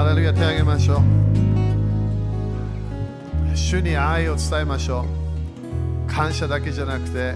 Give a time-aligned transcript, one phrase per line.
[0.00, 1.00] ハレルヤ手をげましょう。
[3.54, 6.10] 主に愛を伝えましょう。
[6.10, 7.34] 感謝だけじゃなくて、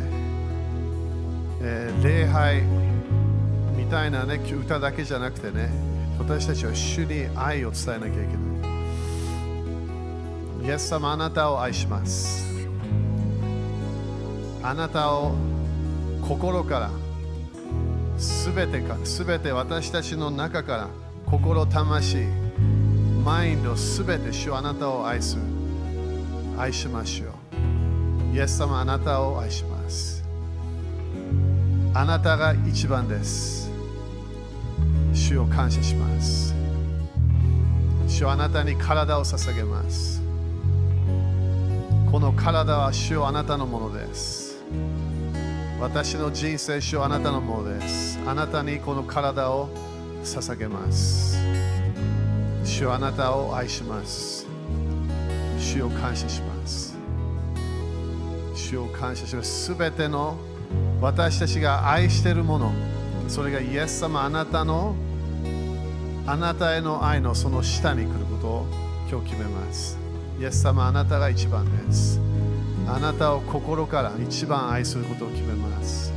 [1.61, 2.63] えー礼拝
[3.77, 5.69] みたいな、ね、歌だけじゃなくてね、
[6.19, 8.33] 私たちは主に愛を伝えなきゃいけ
[10.63, 10.67] ない。
[10.67, 12.47] イエス様、あなたを愛します。
[14.63, 15.35] あなたを
[16.23, 16.91] 心から、
[18.17, 20.89] すべてか、すべて私たちの中から、
[21.27, 22.27] 心、魂、
[23.25, 25.43] マインド、すべて主はあなたを愛する。
[26.59, 27.31] 愛しましょ
[28.33, 28.37] う。
[28.37, 30.23] イエス様、あなたを愛します。
[31.95, 33.71] あなたが一番です。
[35.15, 36.55] 主を感謝します。
[38.07, 40.21] 主はあなたに体を捧げます。
[42.13, 44.63] この体は主はあなたのものです。
[45.81, 48.19] 私の人生、主はあなたのものです。
[48.27, 49.71] あなたにこの体を
[50.23, 51.39] 捧げます。
[52.65, 54.47] 主はあなたを愛します。
[55.59, 56.97] 主を感謝します。
[58.55, 59.67] 主を感謝します。
[59.67, 60.37] すべての
[61.01, 62.73] 私たちが愛しているもの、
[63.29, 64.95] それがイエス様あなたの
[66.27, 68.67] あなたへの愛のその下に来ることを
[69.11, 69.99] 今日決めます。
[70.41, 72.19] イエス様あなたが一番です。
[72.87, 76.13] あなたを心から一番愛することを決めます。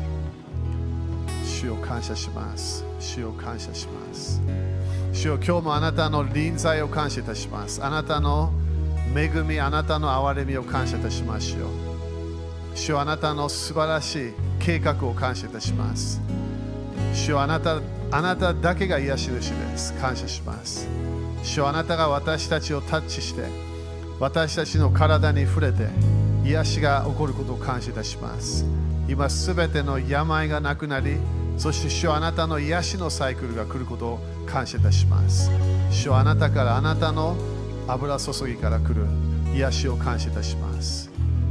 [1.46, 2.86] 主を感謝します。
[3.00, 4.42] 主を感謝します。
[5.18, 7.84] 主よ今日もあなたの臨在を感謝いたします。
[7.84, 8.54] あなたの
[9.16, 12.78] 恵み、あなたの憐れみを感謝いたしましょう。
[12.78, 16.22] 主よあなたの素晴らしい計画を感謝いたします。
[17.16, 19.92] 主よあなたあなただけが癒し主です。
[19.96, 20.88] 感謝します。
[21.42, 23.42] 主よあなたが私たちをタッチして、
[24.20, 25.88] 私たちの体に触れて、
[26.46, 28.68] 癒しが起こることを感謝いたします。
[29.10, 31.18] 今すべての病がなくなり、
[31.58, 35.50] そして主よあなたの癒しのサイクルが来ることを感謝いたします。
[35.90, 37.36] 主よあなたからあなたの
[37.88, 39.08] 油注ぎから来る
[39.54, 41.10] 癒しを感謝いたします。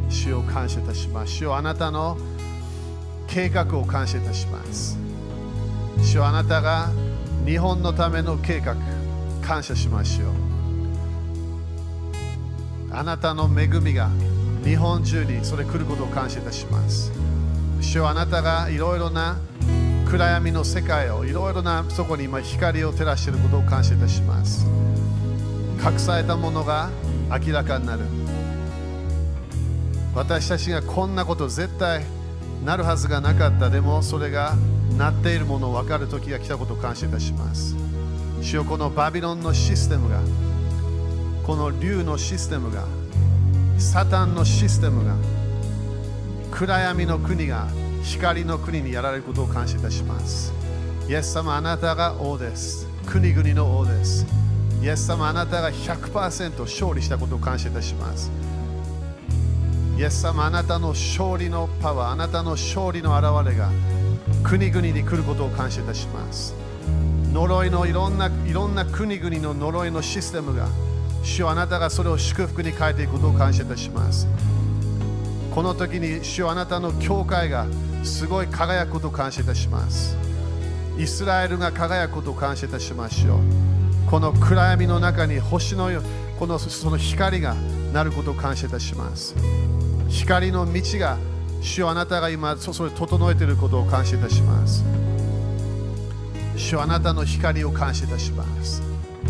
[0.09, 1.33] 主を感謝いたします。
[1.33, 2.17] 主あなたの
[3.27, 4.97] 計画を感謝いたします。
[6.03, 6.91] 主よあなたが
[7.45, 8.77] 日本のための計画、
[9.43, 10.29] 感謝しましょう。
[12.93, 14.09] あなたの恵みが
[14.65, 17.13] 日本中にそれ来ることを感謝いたします。
[17.81, 19.37] 主よあなたがいろいろな
[20.07, 24.65] 暗闇の世界をいろいろなそこに今光を照らしていることを感謝いたします。
[25.85, 26.91] 隠されたものが
[27.29, 28.05] 明らかになる。
[30.15, 32.05] 私たちがこんなこと絶対
[32.65, 33.69] なるはずがなかった。
[33.69, 34.55] でもそれが
[34.97, 37.75] なっているものを分かる時が来たことを感謝いたします。
[38.43, 40.21] 主よこのバビロンのシステムが、
[41.43, 42.85] この竜のシステムが、
[43.77, 45.17] サタンのシステムが、
[46.53, 47.67] 暗闇の国が
[48.07, 50.53] 光の国にやられることを感謝いたします。
[51.09, 52.87] イエス様、あなたが王です。
[53.05, 54.25] 国々の王です。
[54.81, 58.31] イエス様、あなたが100%勝利したことを感謝いたします。
[59.99, 63.71] イエス様、あなたの勝利のパワー、あなたの勝利の現れが
[64.45, 66.55] 国々に来ることを感謝いたします。
[67.33, 70.69] 呪いのいろんないろんな国々の呪いのシステムが、
[71.25, 74.29] 主よあなたがそれを祝福に変えていくことを感謝いたします。
[75.53, 77.67] この時に主よあなたの教会が
[78.07, 80.17] すごい輝くことを感謝いたします。
[80.99, 83.41] イスラエルが輝くことを感謝いたしましょう。
[84.11, 85.91] この暗闇の中に星の
[86.39, 87.55] このその光が
[87.93, 89.35] なることを感謝いたします。
[90.09, 91.19] 光の道が
[91.61, 94.85] 主よあなたが今そそれ整えていることを感謝いたします。
[96.57, 98.83] 主よあなたの光を感謝いたします。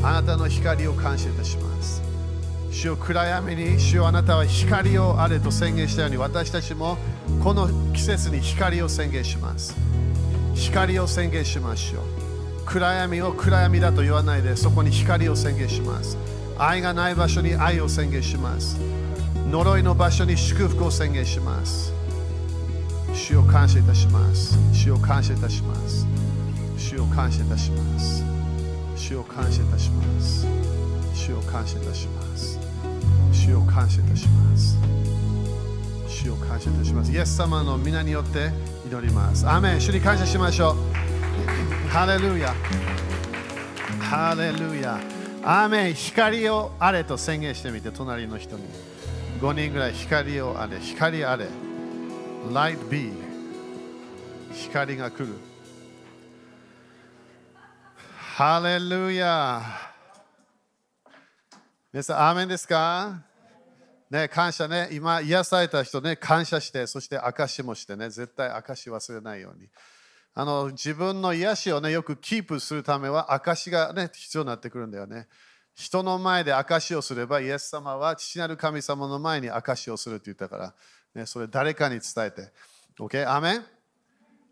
[0.03, 2.03] あなたの光を感謝いたします。
[2.71, 6.99] 主よ暗闇に主よあなたは光をあれと宣言したように私たちも
[7.43, 9.77] この季節に光を宣言します。
[10.55, 12.03] 光を宣言しましょう。
[12.65, 16.17] 暗闇を暗闇だと言わないでそこに光を宣言します。
[16.59, 18.79] 愛がない場所に愛を宣言します。
[19.51, 21.93] 呪いの場所に祝福を宣言します。
[23.15, 24.59] 主を感謝いたします。
[24.73, 26.07] 主を感謝いたします。
[26.77, 28.25] 主を感謝いたします。
[28.97, 30.47] 主を感謝いたします。
[31.15, 32.59] 主を感謝いたします。
[33.33, 35.06] 主を感謝いたします。
[36.31, 37.13] を感謝いたします。
[37.13, 38.51] イエス様の皆によって
[38.87, 39.49] 祈ります。
[39.49, 40.77] アメン主に感謝しましょう。
[41.89, 42.55] ハレルヤ。
[44.01, 45.01] ハレルヤ。
[45.45, 48.65] アメン光をあれと宣言してみて、隣の人に。
[49.41, 51.47] 5人ぐらい光をあれ、光あれ。
[52.51, 53.13] Light be。
[54.53, 55.29] 光が来る。
[58.17, 59.63] ハレルヤ。
[61.93, 63.26] 皆さん、アーメンですか？
[64.11, 64.89] ね、感謝ね。
[64.93, 69.69] 今、癒された人ね、感謝して、そして証もしてね、絶対証忘れないように。
[70.39, 75.29] あの自分の癒しをね、よくキープするためは証がね、必要になってくるんだよね。
[75.75, 80.75] 人の前で証しをすれば、イエス様は父なる神様の前に証しをするって言ったから、
[81.15, 82.53] ね、それ誰かに伝えて。
[82.99, 83.29] OK?
[83.29, 83.67] アメン？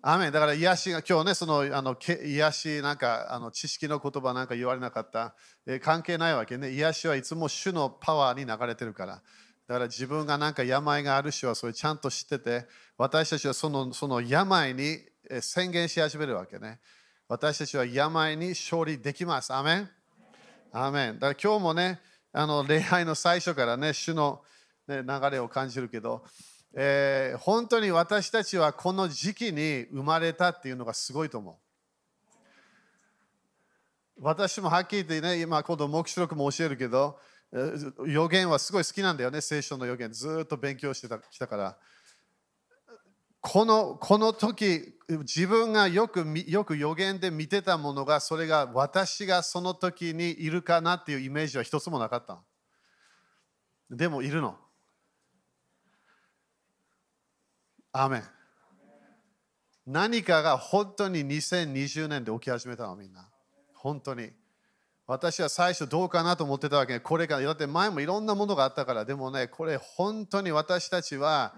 [0.06, 5.34] アメンだから癒しが今日ね、そのあの癒しなんかあの知識の言葉なんか言われなかった、
[5.66, 6.72] え関係ないわけね。
[6.72, 9.22] 癒しはいつも主のパワーに流れてるから。
[9.66, 12.66] だから自分がなんか病がある人はそれちゃんと知ってて、
[12.98, 14.98] 私たちはそのその病に
[15.40, 16.80] 宣言し始めるわけね。
[17.28, 19.52] 私たちは病に勝利できます。
[19.54, 19.90] アメン
[20.72, 22.00] アメンだから今日もね、
[22.32, 24.42] あの礼拝の最初からね、主の、
[24.86, 26.24] ね、流れを感じるけど、
[26.74, 31.54] えー、本当に私たちはこの時期に生まれたっていうのがすごいと思う。
[34.20, 37.18] 私もはっきり言ってね、今、今度、黙示録も教えるけど、
[38.06, 40.12] 予言はすごい好きなんだよね、聖書の予言。
[40.12, 41.78] ずっと勉強してたきたから。
[43.40, 52.42] このこの時、自分がよくよく予言で見てたものが、それが私がその時にいるかなっていうイメージは一つもなかった。
[53.90, 54.58] でもいるの。
[57.92, 58.24] アメン
[59.86, 63.28] 何かが本当に2020年で起き始めたのみんな。
[63.74, 64.32] 本当に。
[65.06, 69.04] 私は最初どうかなと思ってたわけこれからだって前もいろんなものがあったから。
[69.04, 71.54] でもねこれ本当に私たちは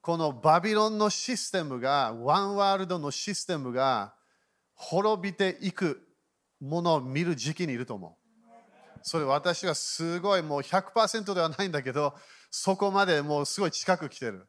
[0.00, 4.14] このバビロンのシステムがワンワールドのシステムが
[4.74, 6.00] 滅びていく
[6.60, 8.28] ものを見る時期にいると思う。
[9.02, 12.14] それ私はすごいもう100%ではないんだけど
[12.50, 14.48] そこまでもうすごい近く来てる。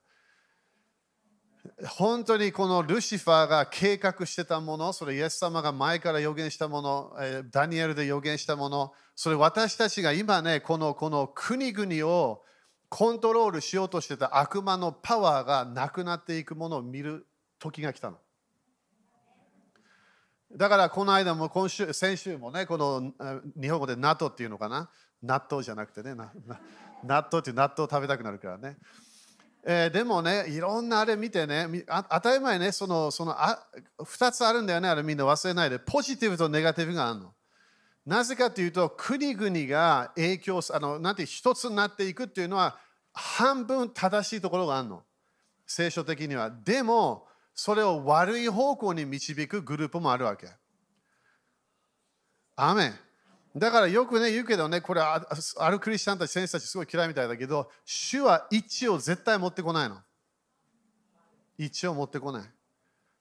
[1.87, 7.13] 本当にこのルシファーが計画してたもの、それイエス様が前から予言したもの、
[7.51, 12.43] ダニエルで予言したもの、それ私たちが今ね、このこの国々を
[12.87, 17.27] コントロールしようとしてた悪魔のパワーがなくなっていくものを見る
[17.59, 18.17] 時が来たの。
[20.55, 23.13] だからこの間も今週、先週もね、この
[23.61, 24.89] 日本語で納豆っていうのかな？
[25.21, 28.77] 納豆じゃなくてね、納豆って納豆食べたくなるからね。
[29.65, 31.67] えー、でもね、いろんなあれ見てね、
[32.09, 33.67] 当たり前ね、そのそのあ
[33.99, 37.33] 2つあるんだよね、あれみんな忘れないで、ポジティブとネガティブがあるの。
[38.05, 42.79] なぜかというと、国々が影響あの、なんて一つになっていくっていうのは、
[43.13, 45.03] 半分正しいところがあるの。
[45.67, 46.49] 聖書的には。
[46.49, 50.47] でも、それを悪い方向に導くグループもあるわけ。
[52.55, 52.93] アメ。
[53.55, 55.19] だからよくね言うけどね、これあ
[55.71, 59.97] るクリスチャンたち、先生たちすごい嫌いみたいだけど、主は一を絶対持ってこないの。
[61.57, 62.43] 一致を持ってこない。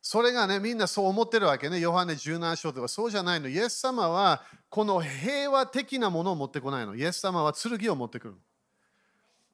[0.00, 1.80] それがね、みんなそう思ってるわけね。
[1.80, 3.48] ヨハネ17章とかそうじゃないの。
[3.48, 6.94] イエス様はこの平和的なものを持ってこないの。
[6.94, 8.34] イエス様は剣を持ってくる。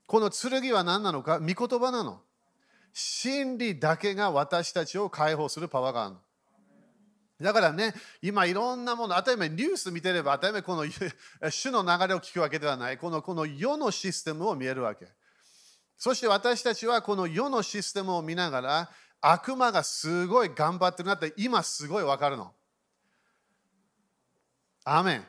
[0.06, 2.20] この剣は何なのか御言葉なの。
[2.92, 6.20] 真理だけが私たちを解放するパワーがあるの。
[7.40, 10.84] だからね、今いろんなもの、当たり前ニュース見てれば当たり前この
[11.50, 12.98] 主の流れを聞くわけではない。
[12.98, 15.08] このこの世のシステムを見えるわけ。
[15.96, 18.90] そして私たちはこの世のシステムを見ながら
[19.20, 22.52] 悪魔がすごい頑張ってるなって今すごいわかるの。
[24.84, 25.24] アメン。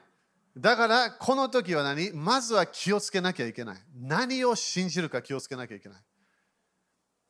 [0.57, 2.11] だからこの時は何？
[2.13, 3.77] まずは気をつけなきゃいけない。
[3.95, 5.97] 何を信じるか気をつけなきゃいけない。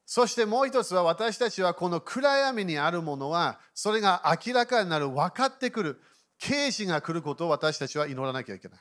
[0.06, 6.02] そしてもう一つは私たちはこの暗闇にあるものはそれが明らかになる分かってくる
[6.38, 8.80] 刑事が来ることを私たちは祈らなきゃいけない。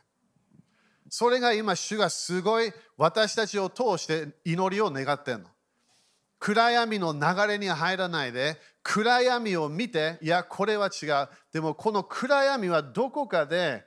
[1.08, 5.48] それが今主がすごい私たちを通して祈りを願ってんの。
[6.44, 13.82] 暗闇の流れに入らないで暗闇を見ていやこれは違うでもこの暗闇はどこかで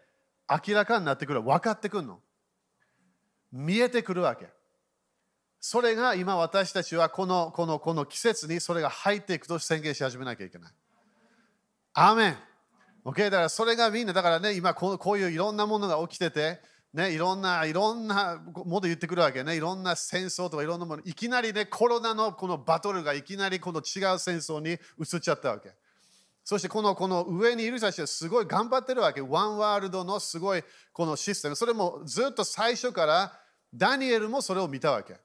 [0.49, 2.19] 明らかになってくる分かってくるの
[3.51, 4.47] 見えてくるわけ
[5.59, 10.71] それが今私たちはこのこのこの季節にそれが入っていくと宣言し始めなきゃいけない。
[11.93, 12.37] アーメン。
[13.05, 16.59] OK だからそれがみんなだからね今こうこういういろんなものが起きてて
[16.93, 19.55] ね、いろんないろんなもの言ってくるわけね。
[19.55, 21.03] いろんな戦争とかいろんなもの。
[21.05, 25.71] いきなりねコロナのこのバトルがいきなりこの違う戦争に移っちゃったわけ。
[26.43, 29.21] そしてこのこの上にいる人たちはすごい頑張ってるわけ。
[29.21, 31.55] ワンワールドのすごいこのシステム。
[31.55, 33.33] それもずっと最初から
[33.73, 35.19] ダニエルもそれを見たわけ。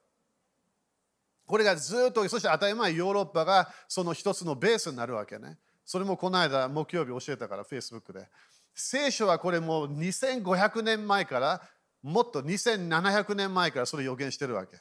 [1.46, 5.58] これがずっと、そして当たり前ヨーロッパがその一つのベースになるわけね。
[5.84, 8.28] それもこの間木曜日教えたから、Facebook で。
[8.74, 11.60] 聖書はこれもう2500年前から、
[12.02, 14.78] もっと2700年前からそれ予言してるわけ。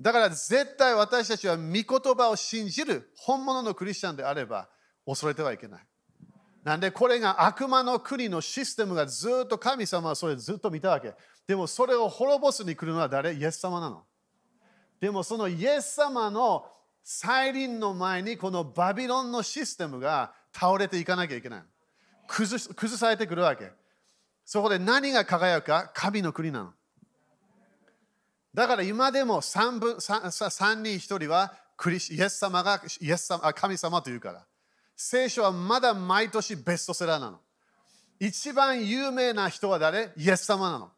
[0.00, 4.68] だから絶対私たちは御言葉を信じる本物のクリスチャンであれば
[5.06, 5.86] 恐れてはいけない。
[6.64, 11.14] なんでこれが悪魔の国のシステムがずっと神様はそれずっと見たわけ。
[11.46, 13.32] でもそれを滅ぼすに来るのは誰？
[13.34, 14.04] イエス様なの。
[15.00, 16.66] でもそのイエス様の
[17.02, 21.62] 再臨の前にこのバビロンのシステムが倒れていかなきゃいけない。
[22.26, 23.70] 崩崩されてくるわけ。
[24.44, 26.72] そこで何が輝くか神の国なの。
[28.54, 34.44] だから今でも 3, 分 3, 3人1人はクリイエス様がイエス様神様というから。
[34.96, 37.38] 聖書はまだ毎年ベストセラーなの。
[38.18, 40.10] 一番有名な人は誰？
[40.16, 40.90] イエス様なの。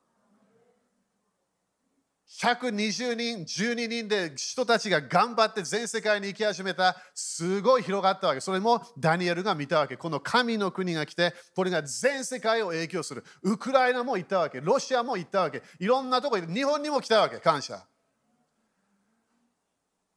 [2.40, 8.40] 120人、12人で人たちが頑張って全世界に行き始めた、すごい広がったわけ。
[8.40, 9.96] それもダニエルが見たわけ。
[9.96, 13.24] この神の国が来て、これが全世界を影響する。
[13.42, 14.60] ウクライナも行ったわけ。
[14.60, 15.64] ロシアも行ったわけ。
[15.80, 17.38] いろんなところ日本にも来たわけ。
[17.40, 17.84] 感謝。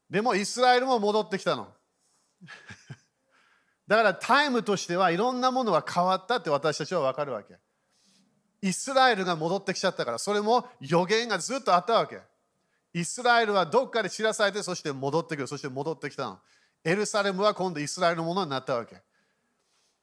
[0.07, 1.69] でもイスラエルも戻ってきたの。
[3.87, 7.57] だからタイムとしてはいろんなものが変わったって私たちは分かるわけ。
[8.61, 12.19] イスラエルが戻ってきちゃったから、それも予言がずっとあったわけ。
[12.93, 16.39] イスラエルはどっかで知らされて、そして戻ってくる、そして戻ってきたの。
[16.83, 19.01] エルサレムは今度イスラエルのものになったわけ。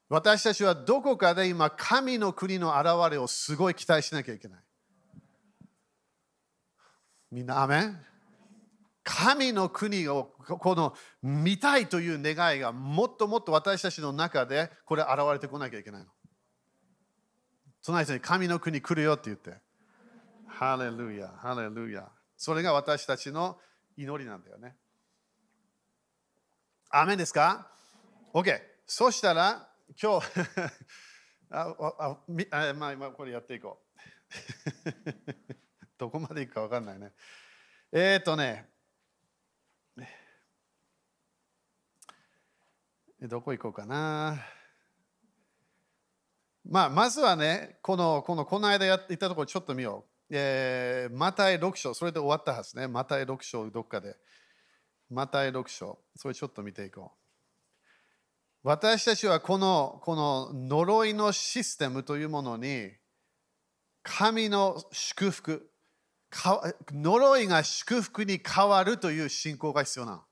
[0.08, 4.60] 私たちはどこかで今、神の国の現れをすごい期待しなきゃいけない。
[7.30, 8.00] みんな、アメン？
[9.04, 16.08] 神の国をこの見たいという願いがもっともっと私たちの中でこれ現れてこなきゃいけないの。
[17.80, 19.54] その人に神の国来るよって言って。
[20.46, 22.08] ハレルヤ、ハレルヤ。
[22.36, 23.58] それが私たちの
[23.96, 24.76] 祈りなんだよね。
[26.90, 27.70] アメンですか
[28.32, 28.60] ?OK。
[28.86, 29.68] そしたら、
[30.00, 30.26] 今日
[31.50, 33.88] あああまあ、今これやっていこう。
[35.98, 37.12] どこまでいくか分かんないね。
[37.92, 38.70] えっ、ー、とね、
[43.20, 44.38] どこ行こうかな。
[46.68, 50.10] まあ、まずはね、このこのこの間やったところちょっと見よう。
[50.30, 52.86] えー、マタイ6章、それで終わったはずね。
[52.86, 54.16] マタイ6章、どっかで。
[55.08, 57.18] マタイ6章、それちょっと見ていこう。
[58.62, 62.90] 私たちはこのこの呪いのシステムというものに
[64.02, 65.70] 神の祝福
[66.92, 70.22] 呪いが祝福に変わるという信仰が必要なの。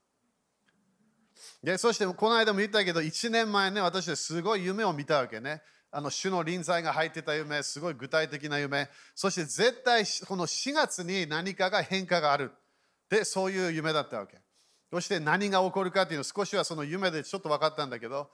[1.63, 5.63] でそしてこの間も言ったけど1年前ね私はすごい夢を見たわけね。
[5.91, 12.51] あの主の臨在が入ってた夢、すごい具体的な夢、そして絶対この4月に何かが変化がある。
[13.09, 14.37] で、そういう夢だったわけ。
[14.91, 18.29] そして何が起こるかっていうの少しはその夢でちょっと分かったんだけど、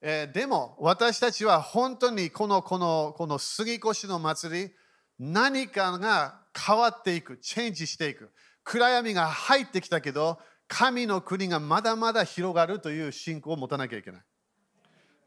[0.00, 4.70] えー、でも私たちは本当にこのこのこの杉越の祭り、
[5.18, 8.30] 何かが変わっていく、チェンジしていく。
[8.64, 14.22] 暗闇が入ってきたけど、神の国がまだまだ広がるという信仰を持たなきゃいけない。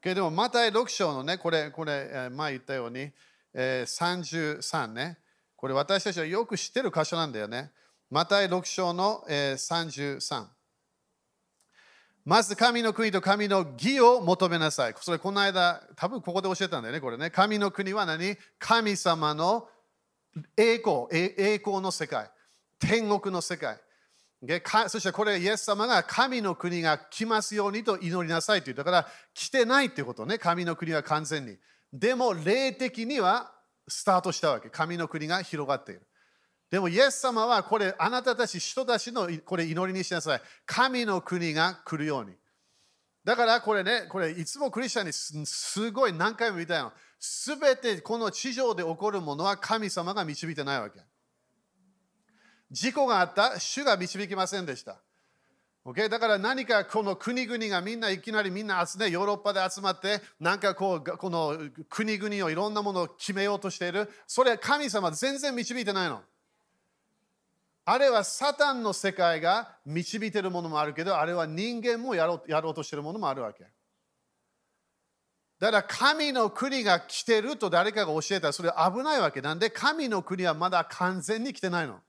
[0.01, 3.11] けども、マタイ6章のね、これ、これ前言ったように、
[3.53, 5.17] えー、33ね、
[5.55, 7.71] これ私たちはよく知ってる箇所なんだよね。
[8.09, 10.45] マタイ6章の、えー、33。
[12.25, 14.95] まず神の国と神の義を求めなさい。
[15.01, 17.29] それこの間、多分ここで教えたんだよね、これね。
[17.29, 18.37] 神の国は何？
[18.57, 19.67] 神様の
[20.55, 22.29] 栄光、栄光の世界、
[22.79, 23.77] 天国の世界。
[24.87, 31.57] そしてこれ、イエス様が神の国が来ますようにと祈りなさいと言ったから、来てないってことね、神の国は完全に。
[31.91, 33.51] でも、霊的には
[33.87, 34.69] スタートしたわけ。
[34.69, 36.07] 神の国が広がっている。
[36.71, 40.41] でも、イエス様はこれ、あなたたち人たちのこれ祈りにしなさい。
[40.65, 42.33] 神の国が来るように。
[43.25, 45.07] だからこれね、これいつもクリスチャン
[45.39, 46.93] にすごい何回も言いたいの。
[47.19, 51.01] すべてこの地上で起こるものは神様が導いてないわけ。
[52.71, 54.97] 事故があった主が導きませんでした。
[55.85, 56.09] Okay?
[56.09, 61.57] だから何かこの国々がみんないきなりみんな集め、ヨーロッパで集まって、なんかこう、この
[61.89, 64.09] 国々をいろんなものを決めようとしている。
[64.27, 66.21] それは神様全然導いてないの。
[67.85, 73.65] あれはサタンの世界が導いてるものもあるけど、あれは人間もやろうやろうとしてるものもあるわけ。
[75.59, 81.99] だから神の国が来てると誰かが教えたらそれ危ないわけなんで神の国はまだ完全に来てないの。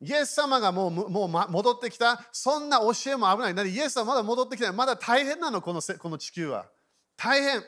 [0.00, 3.70] イエス様がもうもう戻ってきた、そんな教えも危ない。
[3.70, 4.74] イエス様まだ戻ってきてない。
[4.74, 6.66] まだ大変なの、このこの地球は。
[7.16, 7.64] 大変。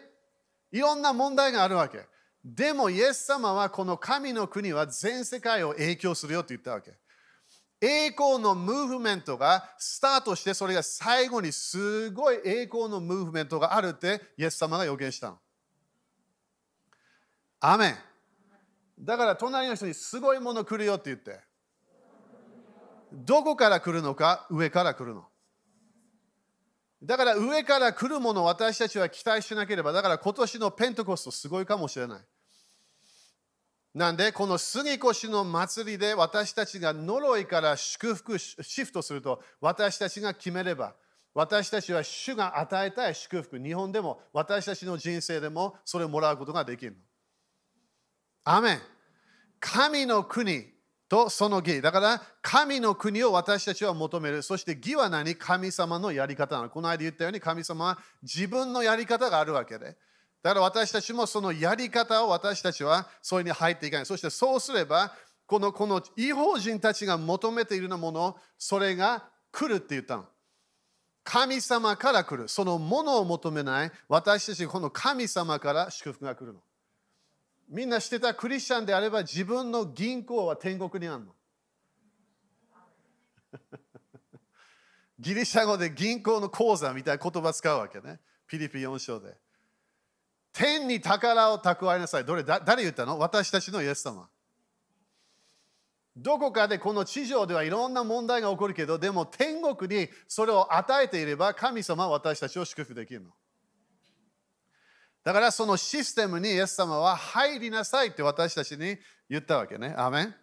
[0.70, 2.06] いろんな問題があるわけ。
[2.44, 6.92] でも、イエス様はこの神の国は全世界を影響するよと言ったわけ。
[7.80, 15.38] 栄光のムーブメントがスタートして、それが最後にすごい栄光のムーブメントがあるってイエス様が予言したの。
[17.60, 17.96] アメン。
[18.98, 21.47] だから隣の人にすごいもの来るよって言って。
[23.12, 25.26] どこから来るのか上から来るの。
[27.02, 32.20] だから上から来るものを私たちは期待しなければ、だから今年のペントコストすごいかもしれない。
[33.94, 40.94] なんで、この杉越の祭りで私たちが呪いから祝福シフトすると、私たちが決めれば、
[41.34, 46.96] 私たちは主が与えたい祝福、日本でも私たちの人生でもそれをもらうことができる。
[48.44, 48.80] アメン。
[49.60, 50.66] 神の国
[51.08, 51.80] とその義。
[51.80, 54.42] だから神の国を私たちは求める。
[54.42, 55.34] そして義は何？
[55.34, 56.70] 神様のやり方なの。
[56.70, 59.96] この間言ったように神様は自分のやり方があるわけで。
[60.42, 64.06] だから私たちもそのやり方を私たちはそれに入っていかない。
[64.06, 65.12] そしてそうすれば、
[65.46, 70.26] このこの違法人たちが求めているようなもの、それが来るって言ったの。
[71.24, 72.48] 神様から来る。
[72.48, 73.92] そのものを求めない。
[74.08, 76.60] 私たち、この神様から祝福が来るの。
[77.68, 81.34] みんな知ってたクリスチャンであれば自分の銀行は天国にあるの？
[85.20, 88.20] ギリシャ語で銀行の口座みたいな言葉使うわけね。
[88.46, 89.36] ピリピ4章で。
[90.52, 92.24] 天に宝を蓄えなさい。
[92.24, 93.18] どれだ誰言ったの？
[93.18, 94.28] 私たちのイエス様。
[96.16, 103.30] どこかでこの地上ではいろんな問題が起こるけど、でも天国にそれを与えていれば神様は私たちを祝福できるの。
[105.24, 108.96] だからそのシステムにイエス様は入りなさいって私たちに
[109.28, 109.94] 言ったわけね。
[109.96, 110.34] アメン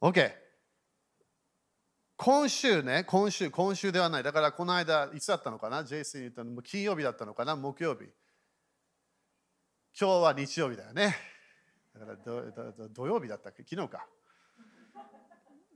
[0.00, 0.32] ?OK。
[2.16, 4.22] 今週ね、今週、今週ではない。
[4.22, 5.84] だからこの間、いつだったのかな？
[5.84, 7.54] ジェイスに言ったの金曜日だったのかな？
[7.56, 8.04] 木曜日。
[9.98, 11.14] 今日は日曜日だよね。
[11.94, 12.16] だから
[12.88, 13.64] 土曜日だったっけ？
[13.68, 14.06] 昨日か。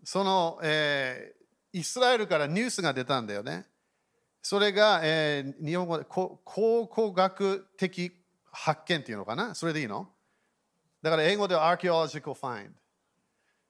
[0.02, 3.66] その、えー、イスラエルからニュースが出たんだよね。
[4.42, 6.40] それが、えー、日本語で考
[6.92, 8.12] 古学的
[8.50, 9.54] 発見っていうのかな？
[9.54, 10.08] それでいいの？
[11.02, 12.70] だから英語では archaeological find。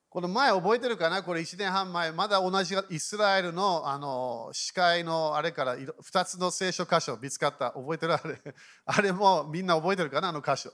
[0.08, 1.22] この前覚えてるかな？
[1.22, 7.72] これ1年半前、まだ同じイスラエルのあの視界のあれから2つの聖書箇所見つかった。
[7.72, 8.14] 覚えてる？
[8.14, 8.40] あれ。
[8.86, 10.28] あれもみんな覚えてるかな？
[10.28, 10.72] あの箇所。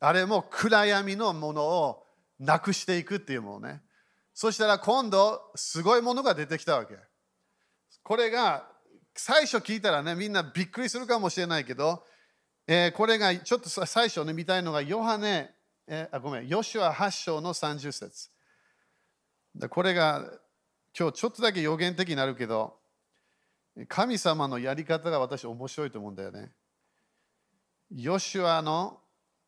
[0.00, 2.06] あれも暗闇のものを
[2.38, 3.82] なくしていくっていうものね。
[4.32, 6.96] そしたら今度すごいものが出てきたわけ。
[8.02, 8.69] これが
[9.22, 12.02] 最初聞いたらね、みんなびっくりするかもしれないけど、
[12.66, 15.50] えー、これがちょっと最初ね、見たいのが、ヨハネ、
[15.86, 18.30] えー、あごめん、ヨシュア8章の30節
[19.68, 20.24] これが
[20.98, 22.78] 今日ちょっとだけ予言的になるけど、
[23.88, 26.50] 神様のやり方が私面白いと思うんだよね。
[27.94, 29.02] ヨシュアの、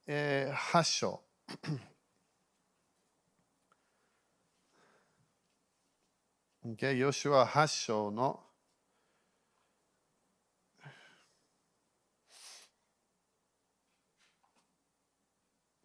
[0.07, 1.23] えー、8章。
[6.67, 8.39] okay、ヨシュア8章の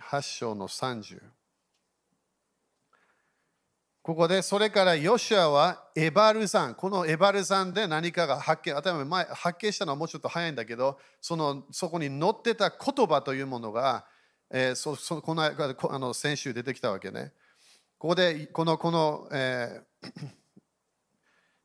[0.09, 1.19] 8章の30。
[4.01, 14.05] ここで、それからヨシアはエバル山、このエバル山で何かが発見、頭前発見したのはもうちょっと早いんだけど、そのそこに載ってた言葉というものが、
[14.49, 17.33] えー、そそこのあの先週出てきたわけね。
[17.97, 20.29] ここで、この、この、えー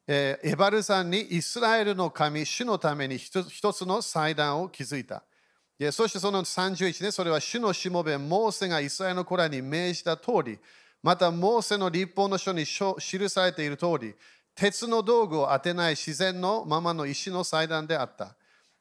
[0.08, 5.22] えー、エバル山にイスラエルの神、主のために一つの祭壇を築いた。
[5.90, 10.58] そしてその31ね、それは主のしもべ、モーセがイスラエルの子らに命じた通り、
[11.02, 14.14] またモーセの立法の書に記されている通り、
[14.54, 18.36] 鉄の道具を当てない自然のままの石の祭壇であった。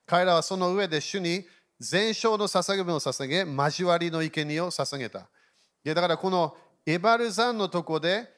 [0.06, 1.46] 彼らはその上で主に
[1.80, 5.28] 全焼の捧げ物を捧げ、交わりの生贄を捧げた。
[5.84, 8.30] だからこのエバルザンのとこで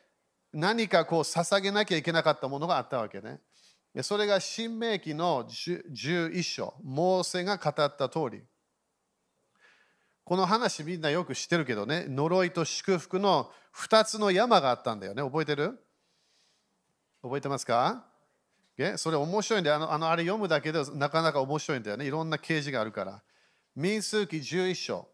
[0.53, 3.41] 何かこう捧げなきゃいけなかったものがあったわけね。
[4.01, 8.41] それが新明記の11章、モーセが語った通り。
[10.23, 15.21] この話みんなよく知ってるけどね、呪いと祝福の2つの山があったんだよね。
[15.21, 15.77] 覚えてる？
[17.21, 18.05] 覚えてますか？
[18.97, 22.05] それ面白いんであのあの、あれ読むだけでなかなか面白いんだよね。
[22.05, 23.21] いろんな啓示があるから。
[23.75, 25.07] 民数記11章。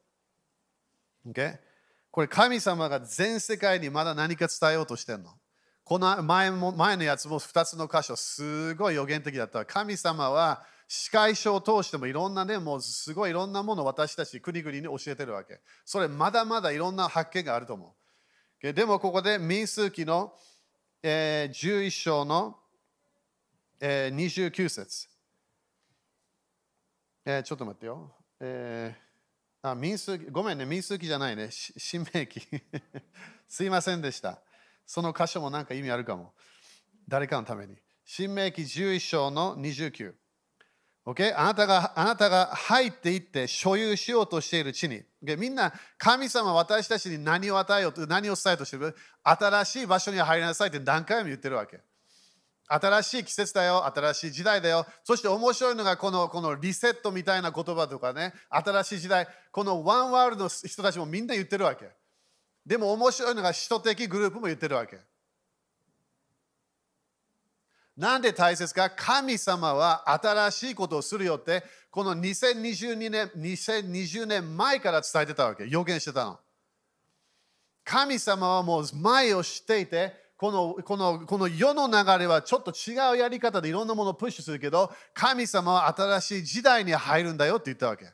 [2.12, 5.39] これ神様が全世界にまだ何か伝えようとしてるの。
[5.90, 9.66] この前も前のやつも2つの箇所、すごい予言的だった。
[9.66, 15.60] 神様は司会書を通してもいろんなね、もうすごいいろんなものを私たち国々に教えてるわけ。
[15.86, 17.96] それまだまだいろんな発見があると思
[18.62, 18.72] う。
[18.72, 20.32] でもここで民数記の、
[21.02, 22.56] えー、11章の、
[23.80, 25.08] えー、29節、
[27.26, 27.42] えー。
[27.42, 28.12] ちょっと待ってよ。
[28.42, 31.50] えー、あ民数ごめんね、民数記じゃないね。
[31.50, 32.44] 新明記。
[33.50, 34.40] すいませんでした。
[34.90, 36.34] その箇所もなんか意味あるかも。
[37.08, 37.76] 誰かのために。
[38.06, 40.14] 新明記11章の29。
[41.06, 41.32] Okay?
[41.38, 45.38] あなたがあなたが入っていって所有しようとしている地に、OK?
[45.38, 48.96] みんな神様私たちに何を与えようと何を伝えようとしている？
[49.24, 51.82] 新しい場所に入りなさいって何回も言ってるわけ。
[52.68, 54.88] 新しい季節だよ、新しい時代だよ。
[55.04, 61.99] そして面白いのがこのこのリセットみたいな言葉とかね、新しい時代、このワンワールドの人たちもみんな言ってるわけ。
[62.70, 65.00] でも面白いのが使徒的グループも言ってるわけ。
[67.98, 75.68] なんで大切か神様は新しいことをするよって、この2022年 ,2020 年前から伝えてたわけ。
[75.68, 76.40] 予言してたの。
[77.84, 88.06] 神様はもう前を知っていて、このこのこの世の流れはちょっと違うやり方でいろんなものをプッシュするけど、神様は新しい時代に入るんだよって言ったわけ。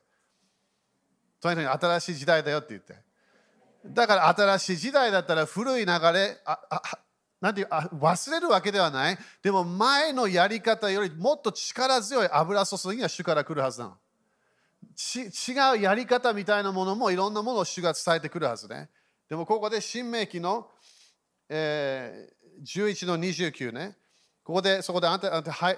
[1.41, 3.04] とにかく新しい時代だよって言って。
[3.87, 6.81] だから新しい時代だったら古い流れ、ああ
[7.41, 9.17] なんていうあ忘れるわけではない。
[9.43, 13.97] でも前のやり方よりもっと力強い油注ぎが主から来るはずなの。
[14.95, 15.21] ち
[15.51, 18.89] 違うやり方みたいなものもいろんなものを主が伝えてくるはずね。
[19.29, 20.69] でもここで新明記の、
[21.49, 23.97] えー、11の29ね。
[24.43, 25.75] ここでそこであなたあなたはい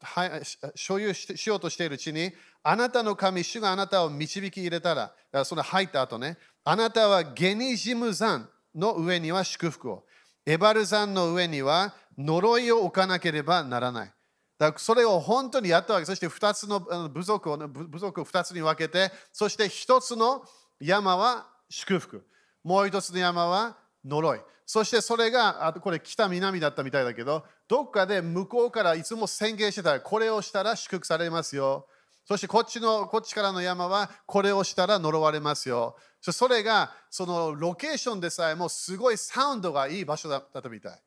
[0.00, 0.42] はい
[0.76, 10.04] 所有しようとしているうちに、あなたの神、主があなたを導き入れたら、らその入った後ね、あなたはゲニジム山の上には祝福を、
[10.46, 14.12] エバル山の上には呪いを置かなければならない。
[14.58, 16.06] だからそれを本当にやったわけ。
[16.06, 20.42] そして2つの部族を部族を2つに分けて、そして1つの
[20.80, 22.26] 山は祝福。
[22.62, 24.40] もう1つの山は呪い。
[24.66, 31.86] そしてそれが、あとこれ北南だったみたいだけど、どっかで向こうからいつも宣言してたら、これをしたら祝福されますよ。
[32.24, 35.96] そしてこっちのこっちからの山はこれをしたら呪われますよ。
[36.20, 41.02] それがそのロケーションでさえもすごいサウンドがいい場所だったみたい。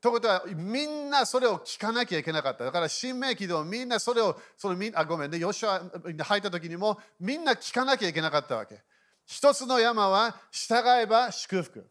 [0.00, 2.62] ということはみんなそれを聞かなきゃいけなかった。
[2.62, 8.82] だから新明記でもみんなそれをそのみあごめんね、ヨシュア入った時にもみんな聞かなきゃいけなかったわけ。
[9.24, 11.90] 一つの山は従えば祝福。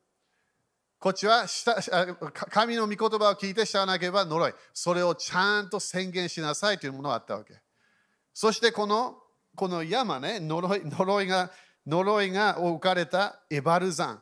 [1.00, 1.48] こっちは
[2.52, 4.54] 神の御言葉を聞いて従わなければ呪い。
[4.74, 7.63] それをちゃんと宣言しなさいというものがあったわけ。
[8.34, 9.18] そしてこの
[9.56, 11.52] この山ね、呪い呪いが
[11.86, 14.22] 呪いが置かれたエバル山。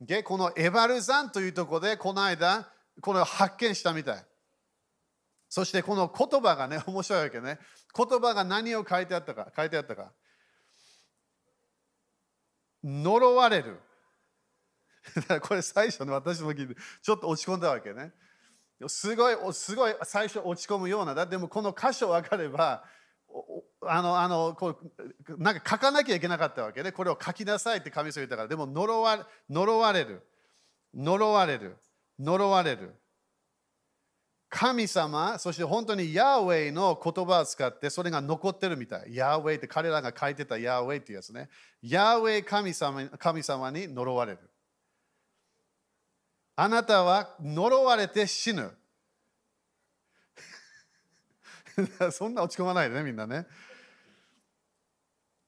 [0.00, 2.68] で、このエバル山というところで、この間、
[3.00, 4.24] これを発見したみたい。
[5.48, 7.58] そしてこの言葉がね、 面白いわけね。
[7.96, 10.12] 言葉が何を書いてあったか、書いてあったか。
[12.82, 13.80] 呪われる。
[15.42, 18.12] これ最初の私も聞いてちょっと落ち込んだわけね。
[18.88, 21.14] すごい、すごい最初落ち込むような。
[21.14, 22.84] だでもこの箇所分かれば、
[23.84, 24.76] あの、あの、こ
[25.28, 26.92] うなんか書かなきゃいけなかったわけね。
[26.92, 28.48] これを書きなさいって神様言ったから。
[28.48, 30.22] でも呪わ呪われる。
[30.94, 31.76] 呪われる。
[32.18, 32.94] 呪われる。
[34.48, 39.16] 神様、そして本当にヤーウェイの言葉を使ってそれが残ってるみたい。
[39.16, 41.48] ヤーウェイって彼らが書いてたヤーウェイっていうやつね。
[41.80, 44.38] ヤーウェイ神様神様に呪われる。
[46.54, 48.70] あなたは呪われて死ぬ。
[52.12, 53.46] そんな落ち込まないでね、みんなね。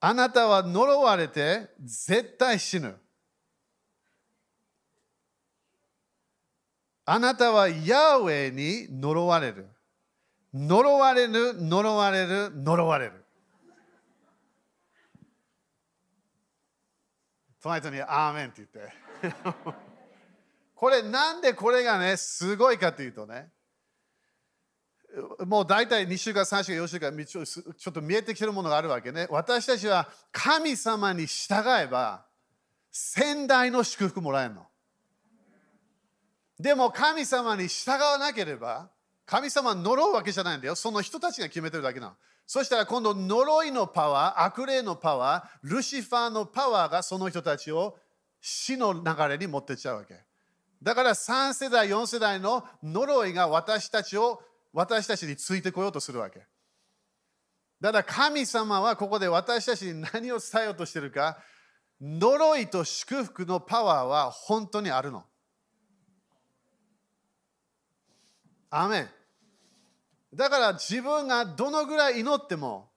[0.00, 2.98] あなたは呪われて絶対死ぬ。
[7.06, 9.68] あなたはヤーウェイに呪われる。
[10.52, 13.24] 呪われる、呪われる、呪われる。
[17.60, 18.92] 隣人にアーメンって言って。
[20.74, 23.50] これなんでこれがね、すごいかというとね、
[25.46, 27.24] もう大体2週間、3週間、4週間、
[27.74, 29.26] ちょっと見えてきてるものがあるわけね。
[29.30, 32.26] 私たちは神様に従えば、
[32.90, 34.66] 先代の祝福もらえるの。
[36.58, 38.90] でも神様に従わなければ、
[39.26, 40.74] 神様は呪うわけじゃないんだよ。
[40.74, 42.16] その人たちが決めてるだけなの。
[42.46, 47.96] そしたら今度呪いのパワー、悪霊のパワー、ルシファーのパワーがその人たちを
[48.40, 50.20] 死の流れに持ってっちゃうわけ。
[50.82, 54.42] だから3世代、4世代の呪いが私たちを、
[54.74, 56.44] 私たちについてこようとするわけ。
[57.80, 61.38] だ神様はここで私たちに何を伝えようとしてるか、
[62.00, 65.24] 呪いと祝福のパワーは本当にあるの。
[68.70, 69.08] アメン。
[70.34, 72.90] だから自分がどのぐらい祈っても、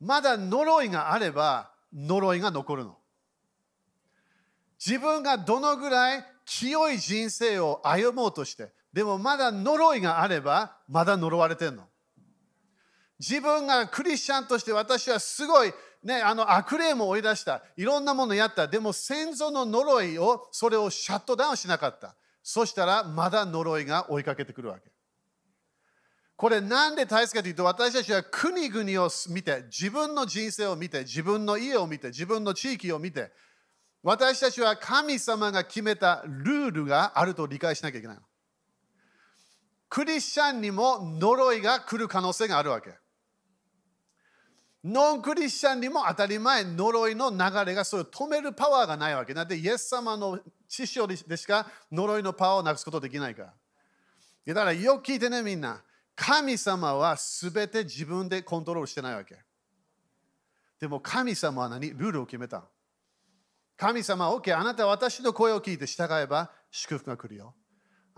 [0.00, 2.96] まだ呪いがあれば呪いが残るの。
[4.78, 11.84] 自分がどのぐらい清い人生を歩もうとして、でもまだ呪いがあれば、まだ呪われてるの。
[13.18, 15.72] 自分がクリスチャンとして私はすごい、
[16.04, 17.62] ね、あの悪霊も追い出した。
[17.76, 18.68] いろんなものやった。
[18.68, 22.14] でも先祖の呪いを、それをシャットダウンしなかった。
[22.42, 24.90] そしたらまだ呪いが追いかけてくるわけ。
[26.38, 33.32] これなんで大切かというと私たちは国々を見て自分の人生を見て自分の家を見て自分の地域を見て
[34.04, 38.22] 私たちは神様が決めたルールがあると理解しなきゃいけないの。
[39.88, 42.92] クリスチャンにも呪いが来る可能性があるわけ。
[44.84, 49.34] ノンクリスチャンにも当たり前呪いの流れがそれを止めるパワーがないわけ。
[49.34, 53.42] なんでイエス様の知識でしか呪いのパワーをなくすことできないか
[54.46, 54.54] ら。
[54.54, 55.82] だからよく聞いてねみんな。
[56.14, 59.36] 神様は全て自分でコントロールしてないわけ。
[60.80, 61.90] でも神様は何？
[61.90, 62.64] ルールを決めた。
[63.76, 67.54] 神様は、OK、あなたは私の声を聞いて従えば祝福が来るよ。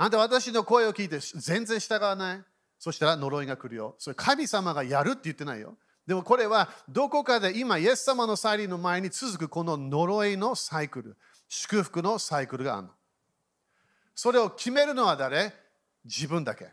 [0.01, 2.43] あなた私の声を聞いて全然従わない。
[2.79, 3.97] そしたら呪いが来るよ。
[3.99, 5.77] それ神様がやるって言ってないよ。
[6.07, 11.19] でもこれはどこかで今、イエス様の再臨の前に続くこの呪いのサイクル、
[11.51, 12.95] 祝福のサイクルがあるの。
[14.15, 15.53] それを決めるのは誰？
[16.07, 16.69] 自分だけ。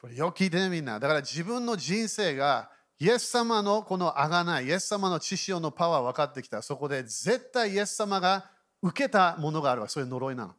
[0.00, 0.98] これよく聞いてね、みんな。
[0.98, 6.62] だから自分の人生がイエス様のこのあがない、イエス様の知識のパワー分かってきた。
[6.62, 8.53] そこで絶対イエス様が
[8.84, 9.88] 受けたものがあるわ。
[9.88, 10.54] それ呪いなの。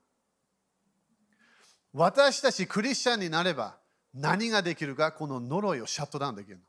[1.94, 3.78] 私たちクリスチャンになれば
[4.16, 6.64] 何ができるか、この呪いをシャットダウンできるの。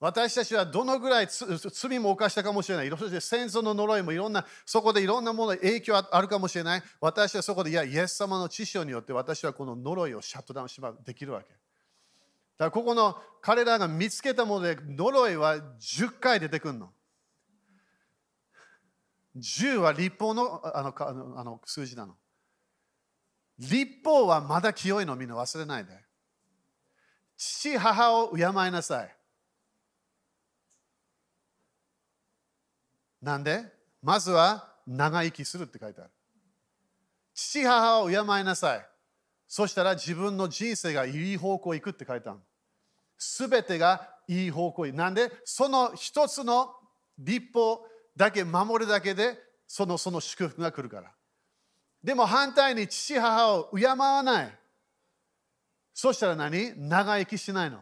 [0.00, 2.90] 私たちはどのぐらい罪も犯したかもしれない。
[2.90, 6.82] そして戦争の呪いもいろんな、そこでいろんなもの影響あるかもしれない。
[7.00, 11.48] 私はそこで、いや、イエス様の知識によって私はこの呪いをシャットダウンしまできるわけ。
[11.48, 11.58] だか
[12.58, 16.90] らここの彼らが見つけたもので呪いは10回出てくるの。
[19.36, 22.14] 10は立法のあのあのあの数字なの。
[23.58, 25.92] 立法はまだ清いのみんな忘れないで。
[27.36, 29.16] 父、母を敬いなさい。
[33.22, 33.64] なんで？
[34.02, 36.10] まずは長生きするって書いてある。
[37.34, 38.86] 父母を敬いなさい。
[39.48, 42.38] そしたら自分の人生がいい方向行くって書いてある。
[43.18, 44.92] すべてがいい方向に。
[44.92, 45.32] なんで？
[45.44, 46.74] その一つの
[47.18, 47.84] 立法
[48.16, 51.10] だけ守るだけでそのその祝福が来るから。
[52.02, 54.58] でも反対に父母を敬わない。
[55.92, 56.74] そしたら何？
[56.76, 57.80] 長生きしないの。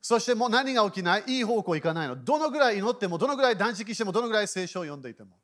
[0.00, 1.24] そしてもう何が起きない？
[1.26, 2.16] いい方向行かないの。
[2.16, 5.36] どのぐらい祈っても、どのぐらい断食しても、どのぐらい聖書を読んでいても、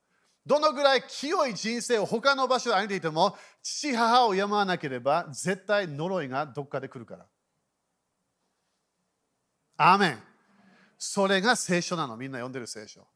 [0.47, 7.27] どのぐらい清い人生を他の場所で歩いていても、父母を山わなければ、絶対呪いがどっかで来るから。
[9.77, 10.23] アーメン。
[11.07, 12.17] それが聖書なの。
[12.17, 13.07] みんな読んでる聖書。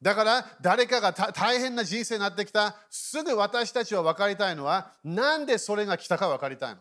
[0.00, 6.80] だから誰かが大変な人生になってきた、すぐ私たちは分かりたいのは、なんでそれが来たか分かりたいの？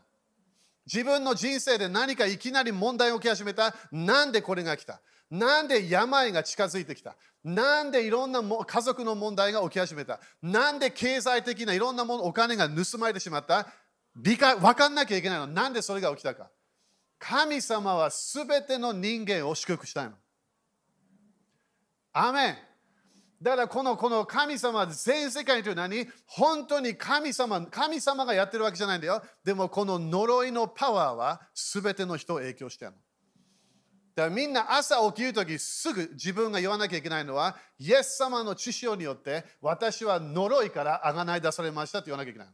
[0.85, 3.75] 自分の人生で何かいきなり問題を起き始めた。
[3.91, 5.01] なんでこれが来た？
[5.29, 7.15] なんで病が近づいてきた？
[7.43, 10.19] なんでいろんなも家族の問題が起き始めた？
[10.41, 13.67] なんで経済的ないろんなものお金が盗まれてしまった？
[14.15, 15.47] 理解分かんなきゃいけないの。
[15.47, 16.49] なんでそれが起きたか？
[17.23, 20.13] 神様はすべての人間を祝福したいの。
[22.13, 22.55] アメン
[23.41, 26.07] だからこのこの神様全世界という何？
[26.25, 29.21] 本当に神様神様がやってるわけじゃないんだよ。
[29.43, 32.97] でもこの呪いのパワーは全ての人を影響してるの。
[34.15, 42.47] だからみんな朝起きるときすぐ自分が言わなきゃいけないのはイエス様の血潮によって私は呪いからあがない出されましたと言わなきゃいけない。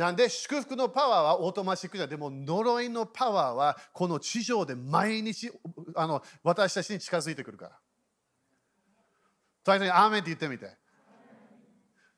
[0.00, 5.52] なんで祝福のパワーはオートマチックじゃでも呪いのパワーはこの地上で毎日
[5.94, 7.78] あの私たちに近づいてくるから。
[9.62, 10.74] 最初にアーメンって言ってみて。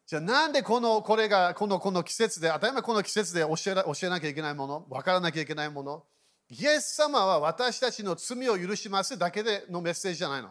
[0.06, 6.04] じゃあなんでこのこれがこのこの季節で、当たり前この季節で教え教えなきゃいけないもの、分からなきゃいけないもの。
[6.50, 10.50] イエス様は私たちの罪を許しますだけでのメッセージじゃないの。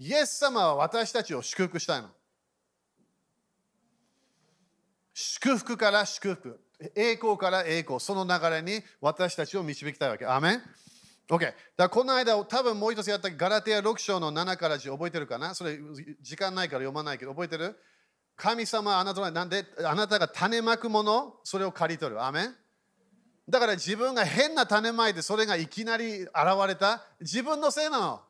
[0.00, 2.08] イエス様は私たちを祝福したいの。
[5.38, 6.58] 祝福から祝福、
[6.94, 10.24] 栄光から栄光、その流れに私たちを導きたいわけ。
[10.24, 10.62] アメン。
[11.28, 11.52] OK。
[11.76, 15.54] だこの間、多分もう一つやったガラテア6章の7から10覚えてるかな？
[15.54, 15.78] それ、
[16.22, 17.76] 時間ないから読まないけど、覚えてる？
[18.34, 22.24] 神様あなたなんで、あなたが種まくもの、それを刈り取る。
[22.24, 22.54] アメン。
[23.46, 26.30] だから自分が変な種まいて、それがいきなり現
[26.66, 28.22] れた、自分のせいなの。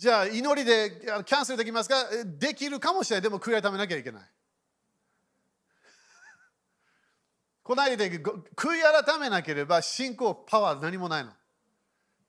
[0.00, 2.06] じゃあ、祈りでキャンセルできますか？
[2.24, 3.22] できるかもしれない。
[3.22, 4.22] でも、悔い改めなきゃいけない。
[7.62, 11.34] この間で悔い改めなければ信仰パワー何もないの。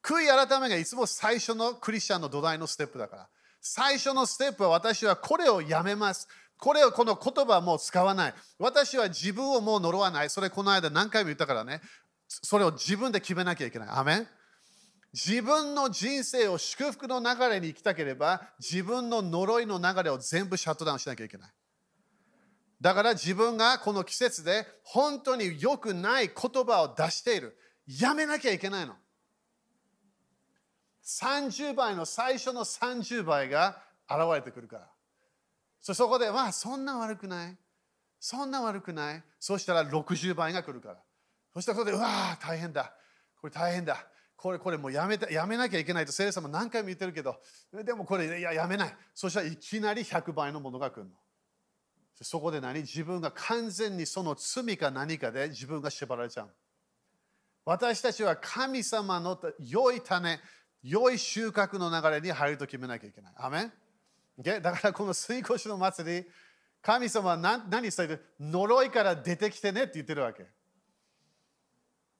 [0.04, 3.30] 悔い改めがいつも最初のクリスチャンの土台のステップだから。
[3.62, 6.28] 最初のステップは私はこれをやめます。
[6.58, 8.34] これをこの言葉はもう使わない。
[8.60, 10.30] 私は自分をもう呪わない。
[10.30, 11.82] それこの間何回も言ったからね。
[12.28, 13.90] それを自分で決めなきゃいけない。
[13.92, 14.28] アメン
[15.13, 21.50] 自分の人生を祝福の流れに生きたければ自分の呪いの流れを全部シャットダウンしなきゃいけない。
[22.80, 27.58] だから自分がこの季節で本当に良くない言葉を出している。
[28.00, 28.95] やめなきゃいけないの。
[31.04, 35.93] 30倍の最初の30倍が現れてくるから。
[35.93, 37.58] そこで、まあそんな悪くない。
[38.19, 39.24] そんな悪くない。
[39.39, 40.97] そうしたら60倍が来るから。
[41.54, 42.93] そしたらそこで、うわあ、大変だ。
[43.39, 44.08] これ大変だ。
[44.42, 47.40] これ、これもうやめたやめなきゃいけないと、聖霊様何回も言ってるけど、
[47.86, 48.96] でもこれ、いや、やめない。
[49.14, 51.12] そしたらいきなり100倍のものが来るの。
[52.24, 52.80] そこで何？
[52.80, 56.50] 自分が完全にその罪か何かで自分が縛られちゃう。
[57.66, 60.40] 私たちは神様の良い種、
[60.82, 63.34] 良い収穫の流れに入ると決めなきゃいけない。
[63.38, 63.72] アメン？
[64.62, 66.26] だからこの水越の祭り、
[66.82, 70.48] 神様は何何して呪いから出てきてねって言ってるわけ。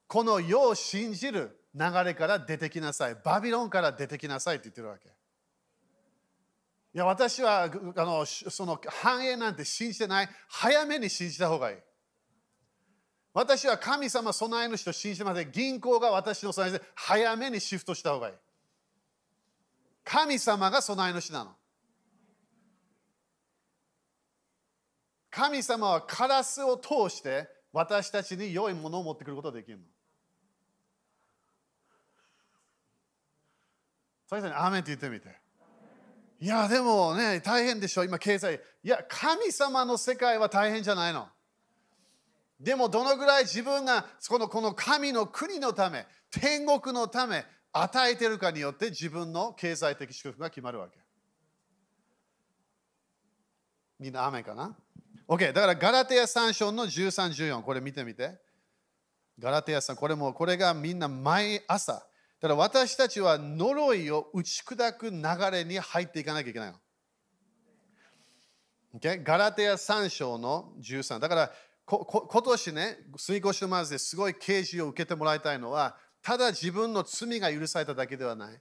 [0.08, 3.16] この世を信じる流れから出てきなさい。
[3.24, 5.08] バビロンから出てきなさいって言ってるわけ。
[6.94, 10.30] いや、私はあのその繁栄なんて信じてない。
[10.50, 11.78] 早めに信じた方がいい。
[13.34, 15.52] 私は神様備え主と信じてません。
[15.52, 18.36] 銀行が私の備えで早めにシフトした方がいい。
[20.04, 21.56] 神様が備え主なの。
[25.30, 29.86] 神様はカラスを通して私たちに良いものを持ってくることができるの。
[34.32, 35.28] それにアーメンって言ってみて。
[36.40, 38.62] いや、でもね、大変でしょ、今、経済。
[38.82, 41.28] いや、神様の世界は大変じゃないの。
[42.58, 50.98] でも、どのぐらい自分がこのこの神の国のため、天国のため、与えてるかによって自分の経済的祝福が決まるわけ。
[54.00, 54.78] みんな、アーメかな
[55.28, 58.40] ?OK、だからガラテヤ3章の13、14、これ見てみて。
[59.38, 62.08] ガラテヤさん、これも、これがみんな毎朝。
[62.42, 66.80] だから私たちは呪いを打ち砕く流れに入っていかなきゃいけないの。
[68.96, 69.24] Okay?
[69.24, 71.20] ガラテヤ3章の13。
[71.20, 71.52] だから
[71.86, 78.60] 今年ね、水越しのまずですごい啓示を受けてもらいたいのは、ただ自分の罪が許されただけではない。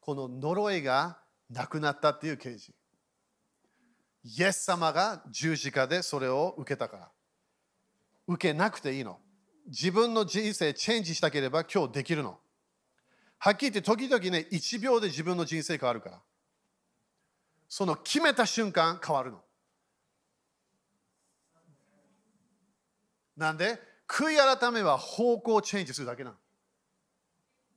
[0.00, 1.18] この呪いが
[1.50, 2.72] なくなったっていう啓示。
[4.24, 7.10] イエス様が十字架でそれを受けたから。
[8.26, 9.18] 受けなくていいの。
[9.66, 12.38] 自分の人生チェンジしたければ今日できるの。
[13.38, 16.20] はっきり言って時々ね、1秒で自分の人生変わるから。
[17.68, 19.40] その決めた瞬間変わるの。
[23.36, 23.78] なんで？
[24.08, 26.36] 悔い改めは方向をチェンジするだけなの。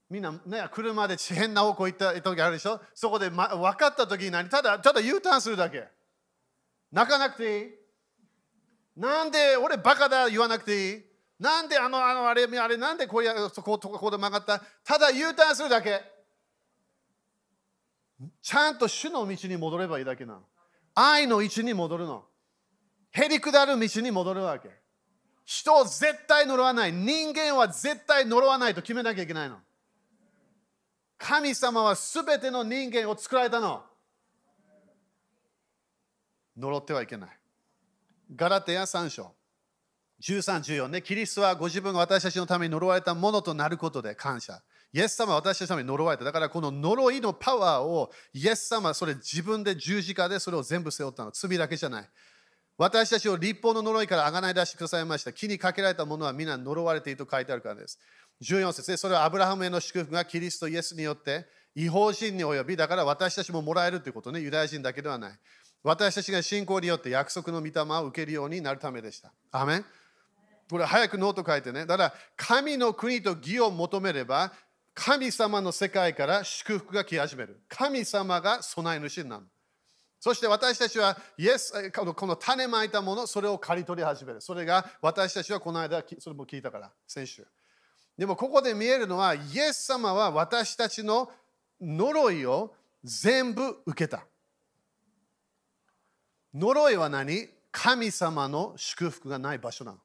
[0.10, 2.82] みんな、ね、車で変な方向行った時あるでしょ？
[2.96, 4.50] そこで、ま、分かった時に何？
[4.50, 5.88] ただただ U ターンするだけ。
[6.92, 7.72] 泣かなくていい
[8.96, 11.06] なんで俺バカだ言わなくていい？
[11.42, 14.64] なんであの、あの、あれ、あれ、なんでこうやそこ、ここで曲がった？
[14.84, 16.00] ただ U ターンするだけ。
[18.44, 20.44] ちゃんと主の道に戻ればいいだけなの。
[20.94, 22.26] 愛の位置に戻るの。
[23.10, 24.70] へりくだる道に戻るわけ。
[25.44, 26.94] 人を絶対呪わない。
[26.94, 29.58] 人間は絶対呪わないと決めなきゃいけないの。
[31.18, 33.84] 神様はすべての人間を作られたの。
[36.56, 37.30] 呪ってはいけない。
[38.36, 39.34] ガラテヤ3章。
[40.22, 44.62] 13、14ね、キリストはご自分が私たちのために呪われたものとなることで感謝。
[44.94, 46.24] イエス様は私たちのために呪われた。
[46.24, 51.32] だからこの呪いのパワーをイエス様はそれ自分で十字架でそれを全部背負ったの。
[51.32, 52.10] 罪だけじゃない。
[52.78, 55.34] 私たちを立法の呪いからあがない出してくださいました。
[55.34, 58.00] 木にかけられたものは皆呪われていると書いてあるからです。
[58.44, 64.40] 14節でそれはアブラハムへの祝福がキリストイエスによって違法人に及び、だから私たちももらえるということね。
[64.40, 65.32] ユダヤ人だけではない。
[65.84, 69.32] 私たちが信仰によって約束の御霊を受けるようになるためでした。
[69.52, 69.86] アメン
[70.72, 71.86] これ早くノート書いてね。
[71.86, 74.52] だから神の国と義を求めれば
[74.94, 77.62] 神様の世界から祝福が来始める。
[77.70, 79.44] 神様が備え主になる。
[80.20, 84.42] そして私たちはイエスこの種まいたもの、それを刈り取り始める。
[84.42, 87.48] それが私たちはこの間、それも聞いたから、先週。
[88.18, 91.32] でもここで見えるのは、イエス様は私たちの
[91.82, 94.24] 呪いを全部受けた。
[96.54, 97.50] 呪いは何？
[97.72, 99.98] 神様の祝福がない場所なの。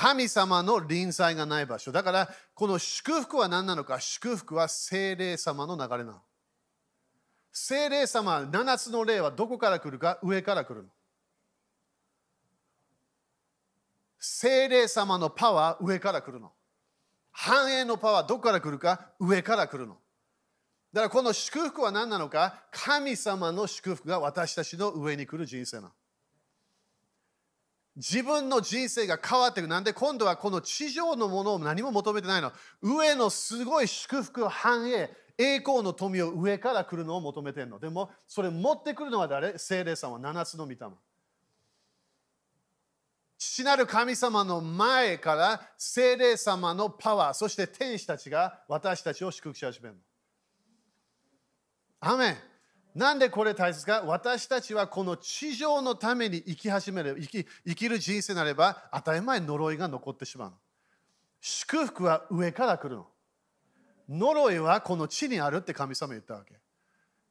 [0.00, 1.92] 神様の臨在がない場所。
[1.92, 6.22] だから、この祝福は何なのか祝福は精霊様の流れなの。
[7.52, 10.18] 精霊様、7つの霊はどこから来るか？
[10.22, 10.88] 上から来るの。
[14.18, 16.50] 精霊様のパワー上から来るの。
[17.30, 19.10] 繁栄のパワーどこから来るか？
[19.20, 19.98] 上から来るの。
[20.94, 22.64] だからこの祝福は何なのか？
[22.72, 25.90] 神様の祝福が私たちの上に来る人生なの。
[27.96, 29.68] 自分の人生が変わっていく。
[29.68, 32.52] なんで今度はこの地上のものを何も求めてないの。
[32.80, 37.78] 上のすごい祝福、繁栄、栄光の富を上から来るのを求めてるの。
[37.78, 39.58] でも、それ持ってくるのは誰？
[39.58, 40.78] 聖霊様、七つの御霊。
[43.38, 50.00] 父なる神様の前から聖霊様のパワー、そして天使たちが私たちを祝福し始めるの。
[52.00, 52.36] アメン
[52.94, 54.02] なんでこれ大切か？
[54.04, 60.52] 私たちはこの地上のために生き始める生き生きる人生なれば当たり前呪いが残ってしまう
[61.40, 63.06] 祝福は上から来るの
[64.08, 66.54] 呪いはこの地にあるって神様言ったわけ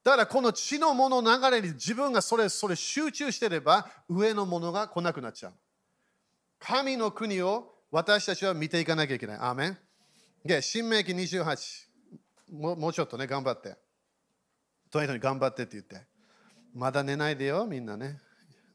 [0.03, 5.53] だからこの地のもの流れに自分がそれそれ集中してれば上のものが来なくなっちゃう。
[6.57, 9.37] 神の国を私たちは見ていかなきゃいけない。
[9.37, 9.77] アーメン。
[10.43, 11.87] で、新明記28
[12.51, 12.75] も。
[12.75, 13.75] もうちょっとね、頑張って。
[14.91, 16.07] とにかく頑張ってって言って。
[16.73, 18.19] まだ寝ないでよ、みんなね。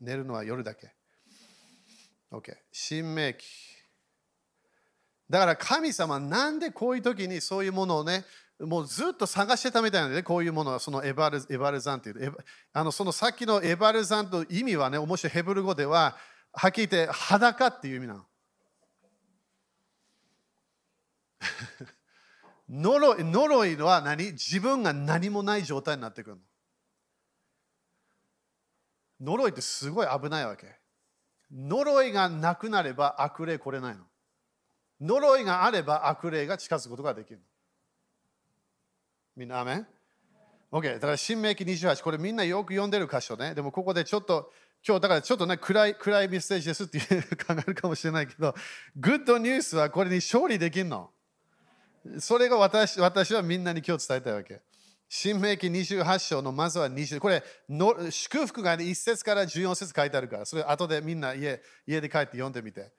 [0.00, 0.92] 寝るのは夜だけ。
[2.30, 2.54] OK。
[2.72, 3.46] 新明記。
[5.30, 8.24] だから神様、なんでこういう時にそういうものをね、
[8.60, 12.36] もうずっと探してたみたいなので、こういうものはそのエバルエバルザンっていう。
[12.72, 16.16] あのそのさっきのエバルザンと意味はね、面白いヘブル語では、
[16.52, 18.26] はっきり言って裸っていう意味なの。
[22.68, 24.32] 呪い呪いは何？
[24.32, 26.42] 自分が何もない状態になってくるの。
[29.20, 30.66] 呪いってすごい危ないわけ。
[31.52, 34.04] 呪いがなくなれば悪霊来れないの。
[35.00, 37.42] 呪いがあれば悪霊が近づくことができるの。
[39.36, 39.86] みんな、アメン
[40.72, 40.94] ?OK。
[40.94, 43.54] だから、新明記28、これみんなよく読んでる箇所ね。
[43.54, 44.52] でも、ここでちょっと、
[44.86, 48.54] 今日、だからちょっとね、暗い暗いメッセージですって考えるかもしれないけど、
[48.96, 51.10] グッドニュースはこれに勝利できるの。
[52.18, 54.60] それが私私はみんなに今日伝えたいわけ。
[55.08, 62.92] 新明記28章のまずは20、これの祝福が、ね、1節から14節書いてあるから、それ後でみんな家家で帰って読んでみて。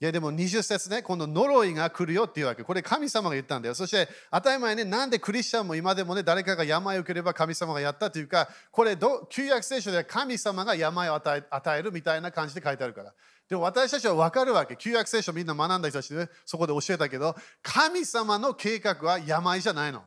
[0.00, 2.62] いやでも20節ね、今度呪いが来るよっていうわけ。
[2.62, 3.74] これ神様が言ったんだよ。
[3.74, 13.12] そして当たり前ね、なんでクリスチャンも今でもね、誰かが病を受ければ神様がやったというか、これど、旧約聖書では神様が病を与え与えるみたいな感じで書いてあるから。
[13.48, 14.76] でも私たちは分かるわけ。
[14.76, 20.04] 旧約聖書みんな学んだ人たちで、ね、そこで教えたけど、神様の計画は病じゃないの。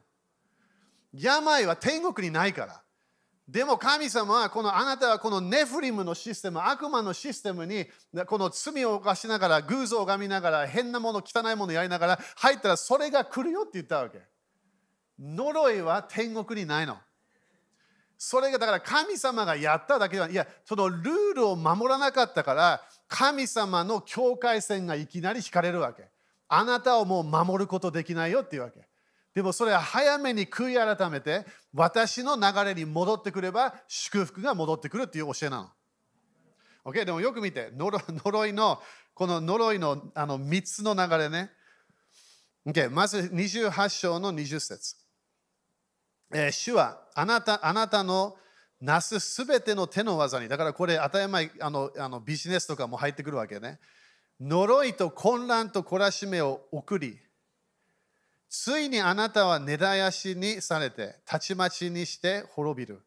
[1.11, 2.81] 病は天国にないから。
[3.47, 7.85] でも神様はこのあなたはこのネフリムのシステム、悪魔のシステムに
[8.27, 14.21] この罪を犯しながら、偶像を拝みながら、変なもの、汚いものやりながら入ったらそれが来るよって言ったわけ。
[15.19, 16.97] 呪いは天国にないの。
[18.17, 22.81] それがだから神様がやっただけでは、いや、そのルールを守らなかったから、
[23.11, 26.07] 神様の境界線がいきなり引かれるわけ。
[26.47, 28.87] あなたをもう守ることできないよっていうわけ。
[29.35, 35.69] でもそれは早めに悔い改めて私の流れに戻ってくれば祝福が戻ってくるっていう教えなの。
[36.85, 37.03] OK?
[37.03, 38.81] でもよく見て 呪いの
[39.13, 41.51] この呪いのあの3つの流れね。
[42.65, 42.89] OK?
[42.89, 44.95] まず28章の20節、
[46.33, 48.37] えー、主はあなたあなたの
[48.81, 53.79] なすすべての手の技に、だからこれ当たり前あのあのビジネスとかも入ってくるわけね。
[54.39, 57.19] 呪いと混乱と懲らしめを送り、
[58.49, 63.01] ついにあなたは根絶やしにされて、たちまちにして滅びる。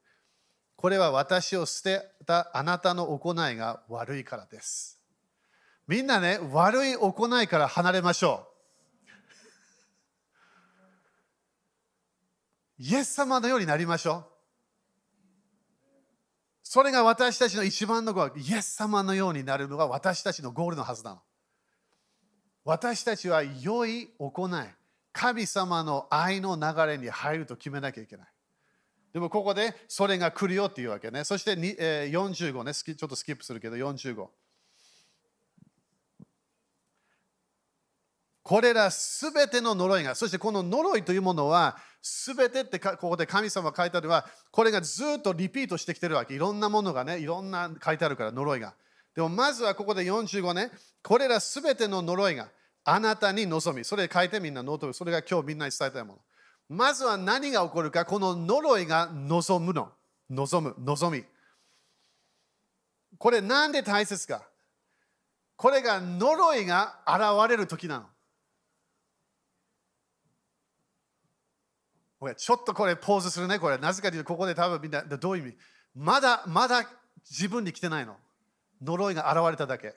[0.76, 5.00] これは私を捨てたあなたの行いが悪いからです。
[5.88, 8.54] みんなね、悪い行いから離れましょう。
[12.78, 14.33] イエス様のようになりましょう。
[16.74, 18.40] それが私たちの一番のゴール。
[18.40, 21.20] イエス様のようになるのが私たちのゴールのはずなの。
[22.64, 24.52] 私たちは良い行い。
[25.12, 28.26] 神様の愛の流れに入ると決めなきゃいけない。
[29.12, 31.22] でもここでそれが来るよっていうわけね。
[31.22, 34.26] そしてに、え、45ね、ちょっとスキップするけど45。
[38.44, 46.34] これらすべての呪いが、そしてこの呪いというものは、すべてってここで神様書いてあるは、これがずっとリピートしてきてるわけ。
[46.34, 48.74] いろんなものがね、いろんな書いてあるから、呪いが。
[49.16, 50.70] でもまずはここで45ね、
[51.02, 52.50] これらすべての呪いが、
[52.84, 53.82] あなたに臨み。
[53.82, 56.18] それ書いてみんなノートそれが今日みんなに伝えたいもの。
[56.68, 59.90] まずは何が起こるか、この呪いが臨むの。
[60.28, 61.24] 臨む、臨み。
[63.16, 64.42] これなんで大切か？
[65.56, 68.06] これが呪いが現れる時なの。
[72.34, 73.78] ちょっとこれポーズするね、これ。
[73.78, 75.56] なぜかというと、ここで多分みんな、どういう意味？
[75.94, 76.88] まだ、まだ
[77.28, 78.16] 自分に来てないの。
[78.82, 79.94] 呪いが現れただけ。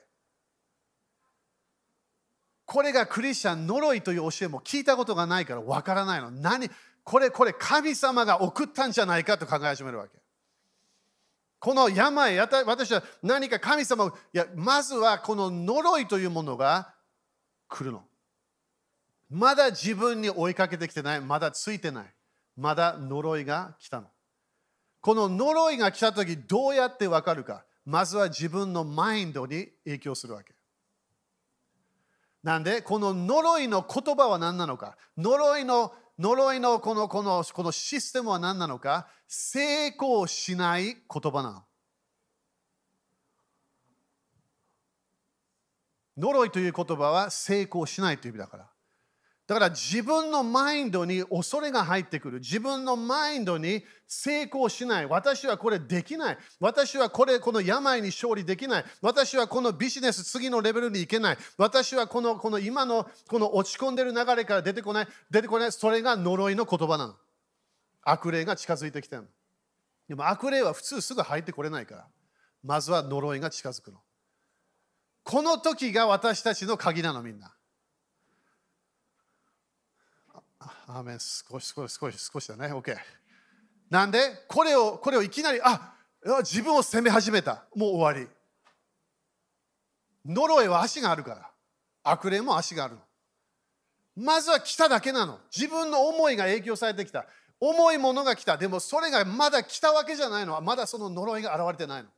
[2.66, 6.30] これがクリスチャン呪いという教えも聞いたことがないからわからないの。
[6.30, 6.68] 何？
[7.04, 10.18] これ、これ神様が送ったんじゃないかと考え始めるわけ。
[11.58, 16.94] この病、私は何か神様、いや、まずはこの呪いというものが
[17.68, 18.04] 来るの。
[19.30, 22.14] まだ自分に追いかけてきてない、まだついてない。
[22.58, 24.08] まだ呪いが来たの。
[25.00, 27.64] この呪いが来たとき、どうやってわかるか。
[27.84, 30.52] まずは自分のマインドに影響するわけ。
[32.42, 41.62] なんで、この呪いの言葉は何なのか、呪いの呪いのこのこのこのシステムは何なのか、成功しない言葉なの。
[46.16, 48.68] 呪いという言葉は成功しないという意味だから。
[49.48, 52.38] だから自分のマインドに恐れが入ってくる。
[52.38, 55.06] 自分のマインドに成功しない。
[55.06, 56.38] 私はこれできない。
[56.60, 58.84] 私はこれ、この病に勝利できない。
[59.00, 61.38] 私はこのビジネス次のレベルに行けない。
[61.56, 65.08] 私はこのこの今のこの落ち込んでる流れから出てこない。
[65.30, 65.72] 出てこない。
[65.72, 67.14] それが呪いの言葉なの。
[68.02, 69.28] 悪霊が近づいてきてるの。
[70.10, 72.06] でも悪霊は普通すぐ入ってこれないから。
[72.62, 73.98] まずは呪いが近づくの。
[75.24, 77.54] この時が私たちの鍵なの、みんな。
[80.60, 82.72] アーメン少し少し少し少しだね。
[82.72, 82.96] OK。
[83.90, 85.94] なんでこれをこれをいきなりあ
[86.40, 87.64] 自分を責め始めた。
[87.74, 88.28] もう終わり。
[90.26, 91.50] 呪いは足があるから。
[92.02, 93.00] 悪霊も足があるの。
[94.16, 95.38] まずは来ただけなの。
[95.54, 97.26] 自分の思いが影響されてきた。
[97.60, 98.56] 重いものが来た。
[98.56, 100.60] でもそれがまだ来たわけじゃないのは。
[100.60, 102.08] まだその呪いが現れてないの。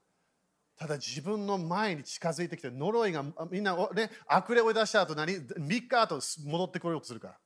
[0.78, 7.38] ただ自分の前に近づいてきて呪いがみんな、ね、悪霊を出した後何？3日後戻ってこようとするから。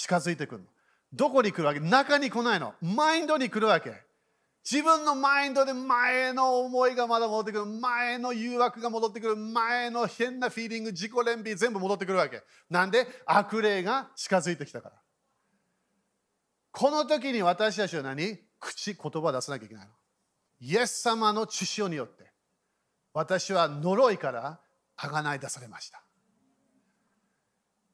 [0.00, 0.66] 近づいてくるの。
[1.12, 1.80] どこに来るわけ？
[1.80, 2.72] 中に来ないの。
[2.80, 3.92] マインドに来るわけ。
[4.64, 7.66] 自分のマインドで前の思いがまだ戻ってくる。
[7.66, 9.36] 前の誘惑が戻ってくる。
[9.36, 12.42] 前の変なフィーリング、自己憐憫全部戻ってくるわけ。
[12.70, 13.06] なんで？
[13.26, 14.94] 悪霊が近づいてきたから。
[16.72, 18.38] この時に私たちは何？
[18.58, 19.92] 口、言葉を出さなきゃいけないの。
[20.60, 22.30] イエス様の血潮によって、
[23.12, 24.60] 私は呪いから
[24.96, 26.02] あがない出されました。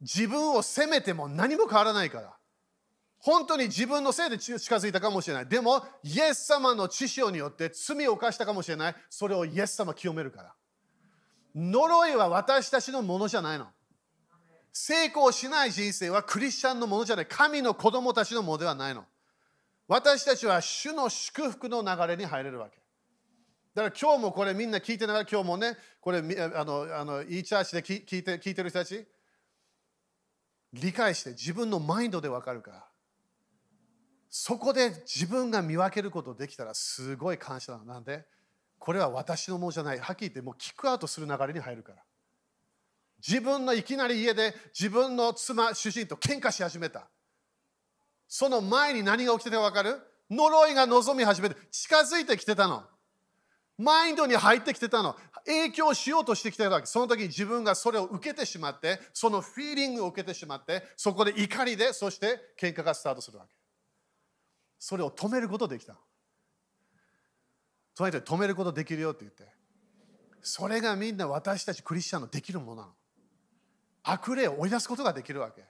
[0.01, 2.37] 自分を責めても何も変わらないから。
[3.19, 5.49] 本当に自分のせいで近づいたかもしれない。
[5.49, 8.95] でも、イエス様の知潮によって罪を犯したかもしれない。
[9.11, 10.55] それをイエス様清めるから。
[11.55, 13.67] 呪いは私たちのものじゃないの。
[14.73, 17.27] 成功しない人生はクリスチャンのものじゃない。
[17.27, 19.05] 神の子供たちのものではないの。
[19.89, 22.77] 私たちは主の祝福の流れに入れるわけ。
[23.75, 29.07] だから今日もこれみんな聞いてながら今日もね、これあのあのいいチャーチで聞いて聞いてる人たち、
[30.81, 32.85] 理解して自分のマインドで分かるから
[34.29, 37.99] そこで自分が見分けることできたらすごい感謝なのな。
[38.01, 38.27] んで
[38.79, 39.99] これは私のものじゃない。
[39.99, 42.03] はっきり言ってもうキックアウトする流れに入るから。
[43.27, 47.09] 自分のいきなり家で自分の妻主人と喧嘩し始めた。
[48.29, 50.03] その前に何が起きてたか分かる？
[50.31, 52.83] 呪いが望み始めて近づいてきてたの。
[53.79, 55.17] マインドに入ってきてたの。
[55.47, 56.87] 影響しようとしてきたわけ。
[56.87, 63.55] その時自分がそれを受けてしまって、そのフィーリングを受けてしまって、そこで怒りで、そして喧嘩がスタートするわけ。
[64.79, 65.97] それを止めることできた。
[67.95, 69.49] それで止めることできるよって言って。
[70.43, 72.95] それがみんな私たちクリスチャンのできるものなの。
[74.03, 75.65] 悪霊を追い出すことができるわけ。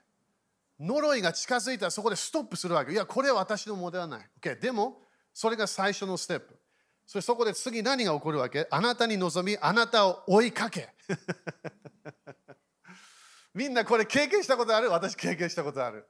[0.79, 2.93] 呪いが近づいたらそこでストップするわけ。
[2.93, 4.31] いや、これは私のものではない。
[4.41, 5.01] Okay、でも、
[5.33, 6.56] それが最初のステップ。
[7.07, 8.67] そしてそこで次何が起こるわけ？
[8.71, 10.89] あなたに望み、あなたを追いかけ。
[13.55, 14.91] みんなこれ経験したことある？
[14.91, 16.07] 私経験したことある。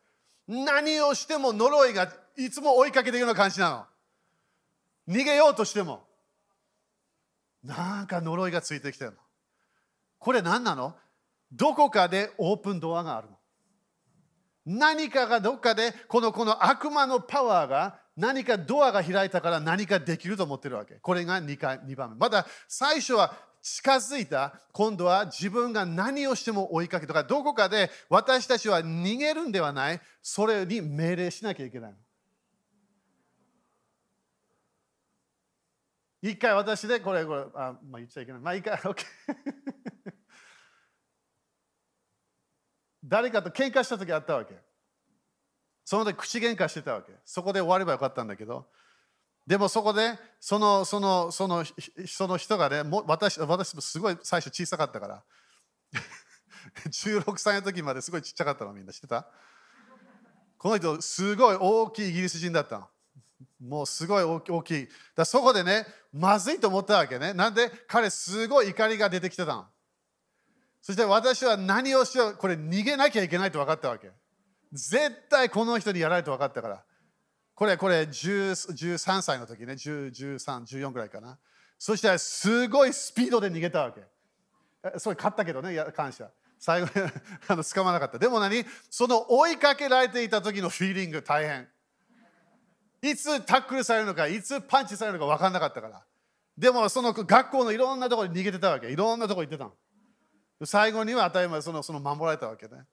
[0.48, 3.86] 何をしても呪いがいつも追いかけているような感じなの。
[5.14, 6.04] 逃げようとしても。
[7.62, 9.18] なんか呪いがついてきてるの。
[10.18, 10.96] これ何なの？
[11.52, 13.36] どこかでオープンドアがあるの。
[14.64, 20.94] 何かがどっかでこのこの悪魔のパワーが何かドアが開いたから何かできると思ってるわけ。
[20.94, 22.16] これが 2, 回2番目。
[22.16, 31.94] まだ最初は近づいた、今度は自分が何をしても追いかけとか、どこかで私たちは逃げるんではない、それに命令しなきゃいけない。
[36.22, 38.40] 一回私でこれ、これ、あ、まあ、言っちゃいけない。
[38.40, 39.04] まあ、一回、 OK
[43.04, 44.54] 誰かと喧嘩した時あったわけ。
[45.86, 47.12] その時口喧嘩してたわけ。
[47.24, 48.66] そこで終わればよかったんだけど。
[49.46, 51.64] でもそこでそのそのその
[52.08, 55.22] その人がね、も私私もすごい最初小さかったから。
[56.90, 59.28] 16歳の時まですごいちっちゃかったのみんな知ってた？
[60.58, 62.88] この人すごい大きいイギリス人だったの。
[63.60, 64.88] もうすごい大きい。
[65.14, 67.32] だそこでね、まずいと思ったわけね。
[67.32, 69.66] なんで彼すごい怒りが出てきてたの。
[70.82, 74.10] そして私は何をしよう、これ逃げなきゃいけないと分かったわけ。
[74.76, 76.84] 絶対この人にやられて分かったから。
[77.54, 81.38] これ、これ13歳の時ね、13、14ぐらいかな。
[81.78, 84.02] そしたらすごいスピードで逃げたわけ。
[84.98, 86.30] それ勝ったけどね、感謝。
[86.58, 86.88] 最後
[87.48, 88.18] あの捕まなかった。
[88.18, 88.64] でも何？
[88.90, 91.68] その追いかけられていた時のフィーリング大変。
[93.02, 96.04] いつタックルされるのか、いつパンチされるのか分からなかったから。
[96.56, 98.88] でもその学校のいろんなところに逃げてたわけ。
[98.88, 99.74] いろんなところ行ってたの。
[100.64, 102.84] 最後には当たり前そのその守られたわけね。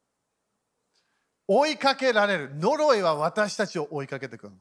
[1.55, 2.51] 追いかけられる。
[2.55, 4.53] 呪いは私たちを追いかけてくる。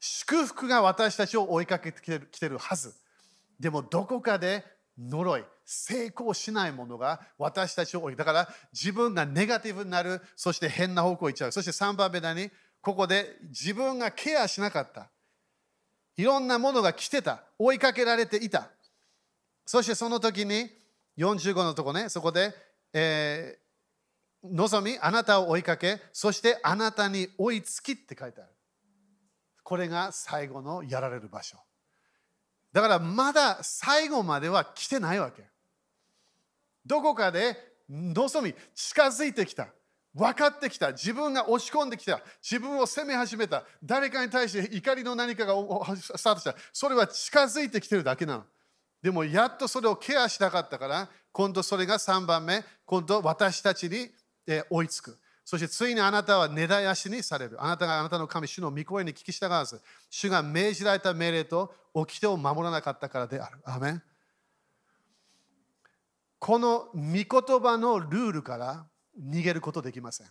[0.00, 2.00] 祝福が私たちを追いかけて
[2.30, 2.94] きてるはず。
[3.58, 4.64] でもどこかで
[4.98, 12.50] 呪い、成功しないものが私たちを追いだから自分がネガティブになるそして変な方向行っちゃうそして3番目何
[12.80, 15.08] ここで自分がケアしなかった
[16.16, 18.68] いろんなものが来てた追いかけられていた
[19.66, 20.68] そしてその時に
[21.16, 22.54] 45のとこねそこで、
[22.92, 23.63] えー、
[24.44, 28.50] 望みあなたを追いかけそしてあなたに追いつきって書いてある
[29.62, 31.58] これが最後のやられる場所
[32.74, 35.44] だからまだ最後までは来てないわけ。
[36.84, 37.56] どこかで
[37.88, 39.68] 望み近づいてきた。
[40.12, 40.90] 分かってきた。
[40.90, 42.20] 自分が押し込んできた。
[42.42, 43.62] 自分を責め始めた。
[43.82, 45.54] 誰かに対して怒りの何かが
[45.94, 46.56] スタートした。
[46.72, 48.44] それは近づいてきてるだけなの。
[49.00, 54.10] でもやっとそれをケアしなかったから、今度それが3番目、今度私たちに
[54.70, 55.18] 追いつく。
[55.44, 57.62] そしてついにあなたは根絶やしにされる。
[57.62, 63.58] あなたがあなたの神、主の御声に聞き従わず、主が命じられた命令と掟を守らなかったからである。
[63.64, 64.02] アメン
[66.38, 67.24] この御言
[67.60, 68.86] 葉のルールから
[69.18, 70.26] 逃げることできません。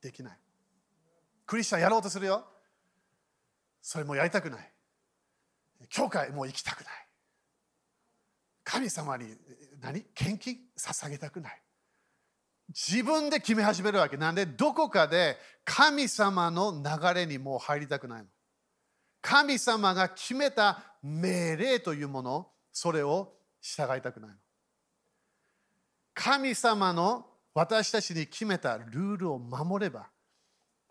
[0.00, 0.38] できない。
[1.46, 2.44] クリスチャンやろうとするよ。
[3.82, 4.72] それもやりたくない。
[5.88, 7.09] 教会もう行きたくない。
[8.70, 9.34] 神様に
[9.80, 10.02] 何？
[10.14, 11.60] 献金捧げたくない。
[12.68, 18.26] 自分で決め始めるわけなんでどこかで神様の流れにもう入りたくないの。
[19.20, 24.36] 神様が決めた命令というものそれを従いたくないの。
[26.14, 30.08] 神様の私たちに決めたルールを守れば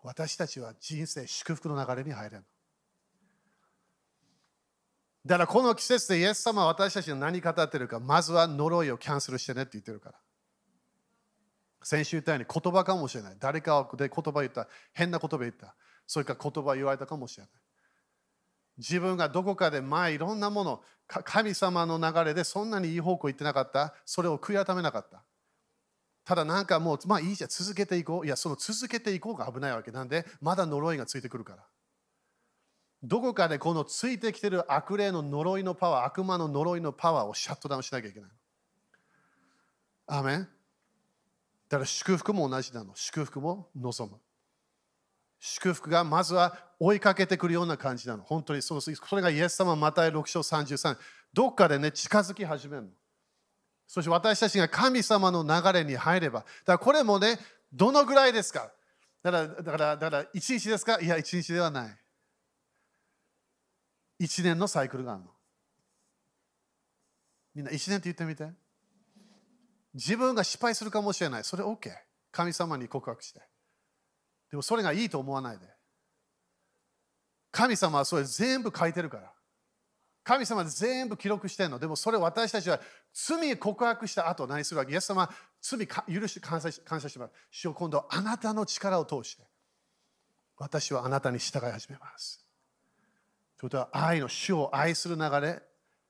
[0.02, 2.44] 私たちは人生祝福の流れに入れる
[5.24, 10.18] だからこの季節でイエス様は私たちに何語ってるかまずは呪いをキャンセルしてねって言ってるから
[11.82, 13.36] 先週言ったように言葉かもしれない。
[13.38, 14.68] 誰かで言葉言った。
[14.92, 15.74] 変な言葉言った。
[16.06, 17.50] それから言葉言われたかもしれない。
[18.78, 23.94] 自分がどこかで前いろんなもの、神様の流れでそんなにいい方向行ってなかった。
[24.04, 25.22] それを悔い改めなかった。
[26.24, 28.26] ただなんかもう、まあいいじゃん、続けていこう。
[28.26, 31.64] いや、その続けていこうが危ないわけなんで、まだ呪いがついてくるから。
[33.02, 38.30] どこかでこのついてきてる悪霊の呪いのパワー、悪魔の呪いのパワーをシャットダウンしなきゃいけない。
[40.06, 40.48] アメン
[41.68, 42.92] だから祝福も同じなの。
[42.94, 44.18] 祝福も望む。
[45.38, 48.24] 祝福がまずは追いかけてくるような感じなの。
[48.24, 50.98] 本当にそのそれがイエス様また6章33。
[51.32, 52.88] どっかでね、近づき始めるの。
[53.86, 56.40] そして私たちが神様の流れに入れば。
[56.40, 57.38] だからこれもね、
[57.72, 58.70] どのぐらいですか？
[59.22, 61.00] だから、だから、だから1日ですか？
[61.00, 61.96] いや、1日ではない。
[64.20, 65.30] 1年のサイクルがあるの。
[67.54, 68.48] みんな1年って言ってみて。
[69.94, 71.44] 自分が失敗するかもしれない。
[71.44, 71.90] それ OK。
[72.30, 73.40] 神様に告白して。
[74.50, 75.66] でもそれがいいと思わないで。
[77.50, 79.32] 神様はそれ全部書いてるから。
[80.22, 81.78] 神様で全部記録してるの。
[81.78, 82.78] でもそれ私たちは
[83.12, 84.92] 罪告白した後何するわけ？
[84.92, 85.28] イエス様
[85.60, 87.32] 罪許して感謝し感謝します。
[87.50, 89.42] 主よ今度あなたの力を通して
[90.56, 92.46] 私はあなたに従い始めます。
[93.60, 95.60] ということは愛の主を愛する流れ、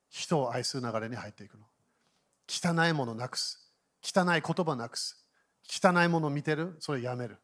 [0.09, 1.67] 人を愛する流れに入っていくの。
[2.49, 3.73] 汚いものなくす。
[4.05, 5.27] 汚い言葉なくす。
[5.69, 7.39] 汚いものを見てるそれやめる。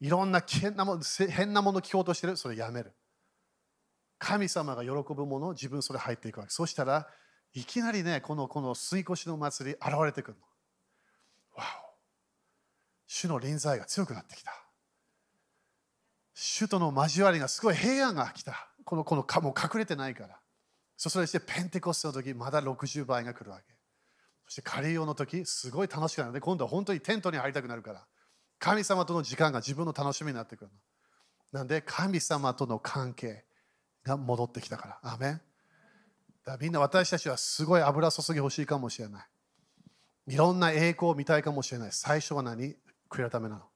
[0.00, 2.92] いろんな変なもの変なもの聞こうとしてるそれやめる。
[4.18, 6.50] 神様が喜ぶものを自分それ入っていくわけ。
[6.50, 7.06] そしたら
[7.54, 10.44] いきなりね、このこの吸い越しの祭り現れてくるの。
[11.56, 11.94] わお
[13.06, 14.52] 主の臨在が強くなってきた。
[16.34, 18.71] 主との交わりがすごい平安が来た。
[18.84, 20.38] このこのもう隠れてないから。
[20.96, 23.74] そしてペンテコステの時まだ60倍が来るわけ。
[24.46, 26.28] そしてカレー用の時すごい楽しくなる。
[26.28, 28.06] ので今度は本当にテントに入りたくなるから。
[28.58, 31.58] 神様との時間が自分の楽しみになってくるの。
[31.58, 33.44] なんで神様との関係
[34.04, 35.12] が戻ってきたから。
[35.14, 35.40] アメン。
[36.44, 39.26] だみんな私たちはすごい油注ぎ欲しいかもしれない。
[40.28, 41.88] いろんな栄光を見たいかもしれない。
[41.92, 42.76] 最初は何？
[43.10, 43.71] 悔い改めなの。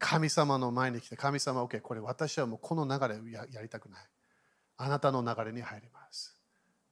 [0.00, 4.00] 神様の前に来て神様 OK これ私はもうこの流れをややりたくない
[4.78, 6.36] あなたの流れに入ります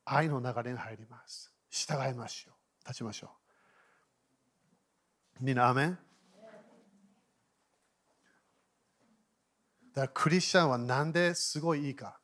[0.05, 3.31] 愛の流れに入ります従いましょう立ちましょ
[5.41, 5.45] う。
[5.45, 5.99] みんな、アメン？
[9.93, 12.19] だからクリスチャンはなんですごいいいか。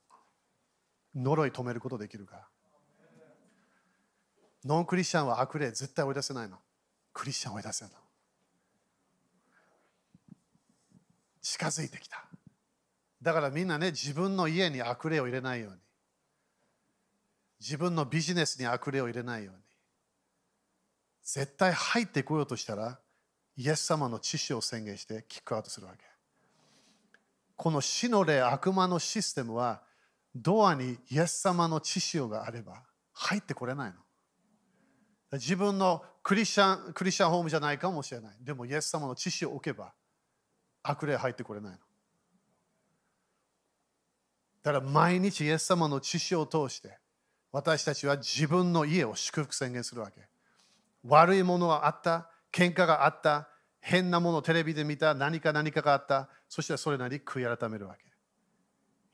[1.14, 2.48] 呪い止めることできるか。
[4.64, 6.56] ノンクリスチャンは悪霊絶対追い出せないの。
[7.12, 8.00] クリスチャン追い出せないの。
[11.44, 12.24] 近づいてきた。
[13.20, 15.76] だからみんなね、自分の家に悪霊を入れないように。
[17.60, 19.60] 自分のビジネスに悪霊を入れないように。
[21.22, 22.98] 絶対入ってこようとしたら、
[23.56, 26.04] イエス様の知識を宣言してキックアウトするわけ。
[27.56, 29.82] この死の霊、悪魔のシステムは、
[30.34, 32.82] ドアにイエス様の知識があれば
[33.12, 33.96] 入ってこれないの。
[35.32, 38.36] 自分のクリスチャンクリスチャンホームじゃないかもしれない。
[38.40, 39.92] でも、イエス様の知識を置けば、
[40.84, 41.78] 悪霊入ってこれないの。
[44.62, 46.98] だから毎日イエス様の知識を通して
[47.54, 50.28] 私たちは自分の家を祝福宣言するわけ。
[51.04, 53.48] 悪いものがあった、喧嘩があった、
[53.80, 58.04] 変なものをテレビで見た、何か何かがあった、そしてそれなり悔い改めるわけ。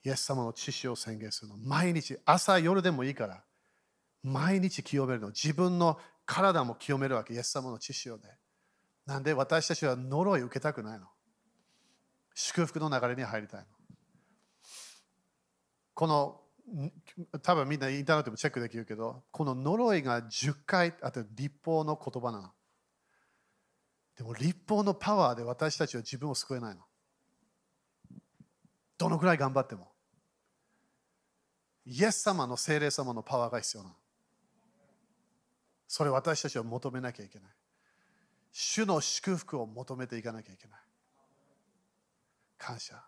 [0.09, 1.57] イエス様の知識を宣言するの。
[1.59, 3.43] 毎日、朝、夜でもいいから、
[4.23, 5.29] 毎日清めるの。
[5.29, 7.35] 自分の体も清めるわけ。
[7.35, 8.23] イエス様の知識をね。
[9.05, 11.09] なんで私たちは呪い受けたくないの。
[12.41, 13.67] 祝福の流れに入りたい。
[15.95, 16.41] この
[17.43, 22.51] 多分みんなインターネットもチェックできるけど、この呪いが10回あと立法の言葉なの。
[24.17, 26.81] でも立法のパワーで私たちは自分を救えないの。
[28.97, 29.93] どのくらい頑張っても。
[31.85, 33.97] イエス様の精霊様のパワーが必要なの。
[35.89, 37.51] それ私たちは求めなきゃいけない。
[38.53, 40.81] 主の祝福を求めていかなきゃいけない。
[42.61, 43.03] 感謝。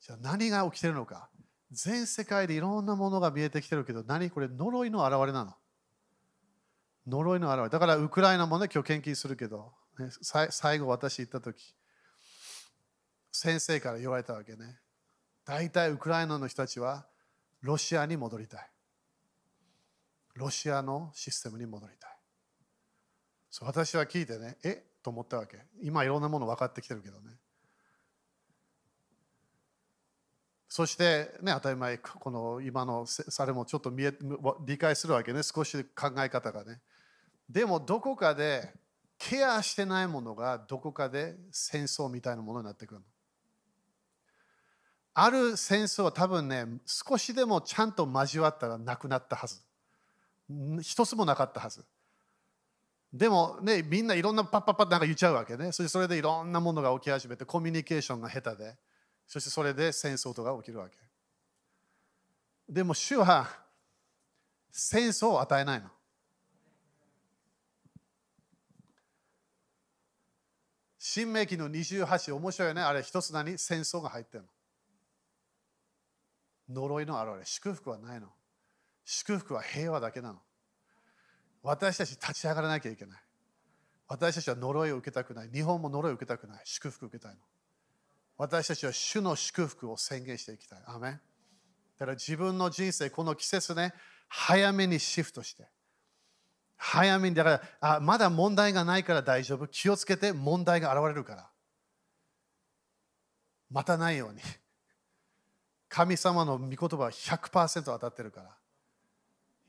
[0.00, 1.30] じゃあ何が起きてるのか。
[1.70, 5.54] 全世界でいろんなものが見えてきてるけど、何これ呪いの表れなの？
[7.06, 7.68] 呪いの表れ。
[7.68, 10.08] だからウクライナもね、今日献金するけど、ね、
[10.50, 11.74] 最後私行った時、
[13.30, 14.78] 先生から言われたわけね。
[15.44, 17.06] 大体ウクライナの人たちは
[17.60, 18.70] ロシアに戻りたい。
[20.34, 22.10] ロシアのシステムに戻りたい。
[23.50, 24.84] そう私は聞いてね、え？
[25.02, 25.58] と思ったわけ。
[25.82, 27.32] 今いろんなもの分かってきてるけどね。
[30.68, 34.12] そしてね、当たり前、この今のされもちょっと見え
[34.66, 36.80] 理解するわけね、少し考え方がね。
[37.48, 38.74] でも、どこかで
[39.16, 43.00] ケアしてないものがどこかで戦争みたいなものになってくる。
[45.14, 49.60] ある戦争は多分ね、少しでもちゃんと交わったらなくなったはず。
[50.82, 51.84] 一つもなかったはず。
[53.12, 55.72] でもね、みんないろんなパッパッパッなんか言っちゃうわけね。
[55.72, 58.76] そしてそれでいろんなものが起き始めて、コミュニケーションが下手で。
[59.28, 60.96] そしてそれで戦争とか起きるわけ。
[62.68, 63.46] でも主は
[64.70, 65.88] 戦争を与えないの。
[70.98, 72.82] 新明記の28、面白いよね。
[72.82, 74.44] あれ一つ何戦争が入ってる
[76.68, 76.82] の。
[76.82, 78.28] 呪いの現れ、祝福はないの。
[79.04, 80.40] 祝福は平和だけなの。
[81.62, 83.20] 私たち立ち上がらなきゃいけない。
[84.06, 85.50] 私たちは呪いを受けたくない。
[85.50, 86.62] 日本も呪いを受けたくない。
[86.64, 87.40] 祝福を受けたいの。
[88.38, 90.78] 私たちは主の祝福を宣言していきたい。
[90.86, 91.10] アメ
[91.98, 93.92] だから自分の人生、この季節ね、
[94.28, 95.66] 早めにシフトして。
[96.76, 97.62] 早めに、だから
[97.96, 99.66] あ、まだ問題がないから大丈夫。
[99.66, 101.50] 気をつけて問題が現れるから。
[103.70, 104.40] またないように。
[105.88, 108.56] 神様の御言葉は100%当たってるから。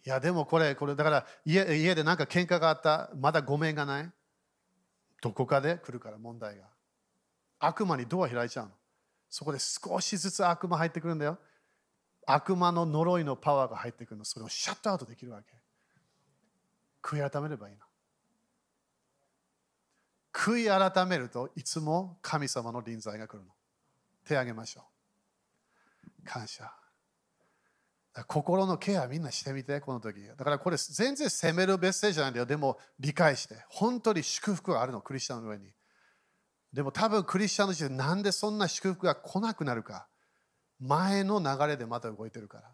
[0.06, 4.12] いや、でもこれ、これ、だから家家でなんか喧嘩があった、まだごめんがない。
[5.22, 6.79] どこかで来るから問題が。
[7.60, 8.72] 悪魔にドア開いちゃうの。
[9.30, 11.38] そこで少しずつ悪魔入ってくるんだよ。
[12.26, 14.26] 悪魔の呪いのパワーが入ってくるの。
[14.26, 15.54] それをシャットアウトできるわけ。
[17.02, 17.82] 悔い改めればいいの。
[20.32, 23.52] 悔い改めるといつも神様の臨在が来るの。
[24.26, 24.82] 手を挙げましょ
[26.24, 26.26] う。
[26.26, 26.72] 感謝。
[28.28, 30.26] 心のケアみんなしてみて、この時。
[30.26, 32.46] だからこれ全然責めるメッセージじゃないんだよ。
[32.46, 33.64] でも理解して。
[33.70, 35.72] 本当に祝福があるの、クリスチャンの上に。
[36.74, 40.08] でも多分クリスチャンの時代なんでそんな祝福が来なくなるか。
[40.80, 42.70] 前の流れでまた動いてるから。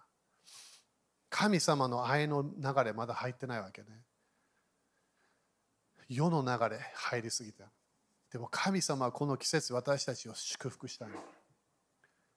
[1.29, 3.87] 神様の愛の流れまだ入ってないわけね。
[6.07, 7.65] 世の流れ入りすぎた。
[8.31, 11.11] でも神様はこの季節私たちを祝福したの。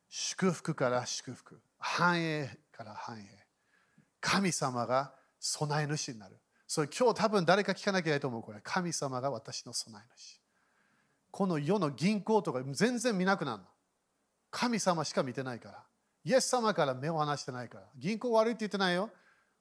[0.08, 1.60] 祝福から祝福。
[1.78, 3.46] 繁栄から繁栄。
[4.20, 6.36] 神様が備え主になる。
[6.66, 8.60] それ今日多分誰か聞かなきゃいけないと思うこれ。
[8.62, 10.37] 神様が私の備え主。
[11.30, 13.64] この世の銀行とか全然見なくなるの。
[14.50, 15.84] 神様しか見てないから。
[16.24, 17.84] イエス様から目を離してないから。
[17.96, 19.10] 銀行悪いって言ってないよ。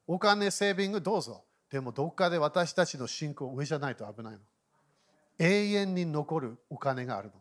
[0.08, 1.44] お金、セービングどうぞ。
[1.70, 4.40] でもどっかで私たちの信仰上じゃないと危ないの。
[5.40, 7.34] 永遠に残るお金があるの。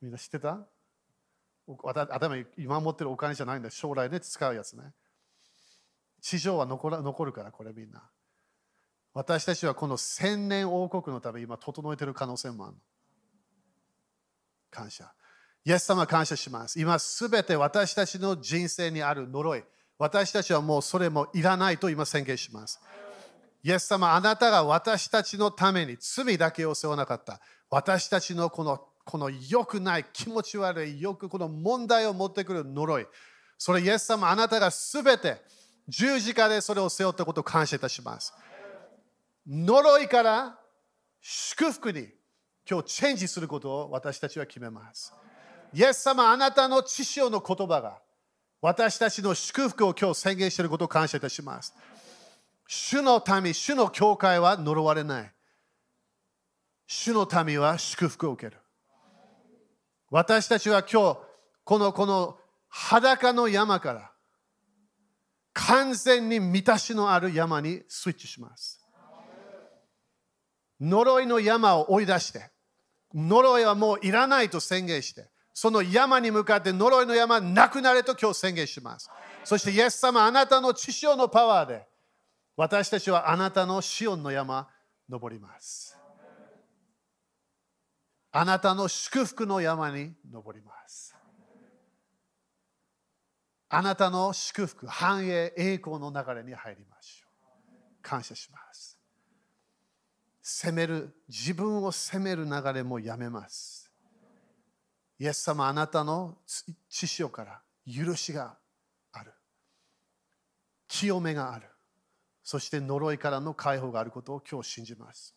[0.00, 0.60] みんな知ってた？
[1.82, 3.70] 頭今持ってるお金じゃないんだ。
[3.70, 4.92] 将来で使うやつね。
[6.22, 8.08] 地上は残ら残るから、これみんな。
[9.12, 12.78] 私たちはこの千年王国のため今整えてる可能性もあるの。
[14.76, 15.10] 感謝。
[15.64, 16.78] イエス様感謝します。
[16.78, 19.64] 今すべて私たちの人生にある呪い。
[19.98, 22.78] 私たちはもうそれもいらないと今宣言します。
[23.62, 27.40] イエス様、あなたが私たちのために罪だけを背負わなかった。
[27.70, 33.06] 私たちのこのこの良くない、気持ち悪い、よくこの問題を持ってくる呪い。
[33.56, 35.40] それイエス様、あなたがすべて
[35.88, 38.34] 十字架でそれを背負ったことを感謝いたします。
[39.46, 40.58] 呪いから
[41.20, 42.08] 祝福に
[42.68, 45.12] 今日チェンジすることを私たちは決めます。
[45.72, 47.98] イエス様、あなたの知識の言葉が
[48.60, 51.72] 私たちの祝福を今日宣言していることを感謝いたします。
[52.66, 55.32] 主の民、主の教会は呪われない。
[56.88, 58.60] 主の民は祝福を受ける。
[60.10, 61.20] 私たちは今日、
[61.64, 62.38] このこの
[62.68, 64.10] 裸の山から
[65.52, 68.84] 完全に満たしのある山にスイッチします。
[70.80, 72.50] 呪いの山を追い出して、
[73.16, 79.10] 呪いはもういらないと宣言して、その山に向かって呪いの山なくなれと今日宣言します。
[79.42, 81.86] そしてイエス様、あなたの知性のパワーで、
[82.56, 84.68] 私たちはあなたのシオンの山、
[85.08, 85.96] 登ります。
[88.32, 91.16] あなたの祝福の山に登ります。
[93.70, 98.02] あなたの祝福、繁栄、栄光の流れに入りましょう。
[98.02, 98.95] 感謝します。
[100.48, 103.90] 責める、自分を責める流れもやめます。
[105.18, 106.38] イエス様あなたの
[106.88, 108.56] 知識から許しが
[109.10, 109.32] ある。
[110.86, 111.66] 清めがある。
[112.44, 115.34] そして呪いからの解放があることを今日信じます。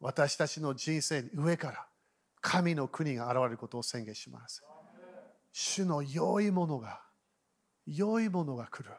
[0.00, 1.86] 私たちの人生に上から
[2.40, 4.60] 神の国が現れることを宣言します。
[5.52, 7.00] 主の良いものが
[7.86, 8.92] 良いものが来る。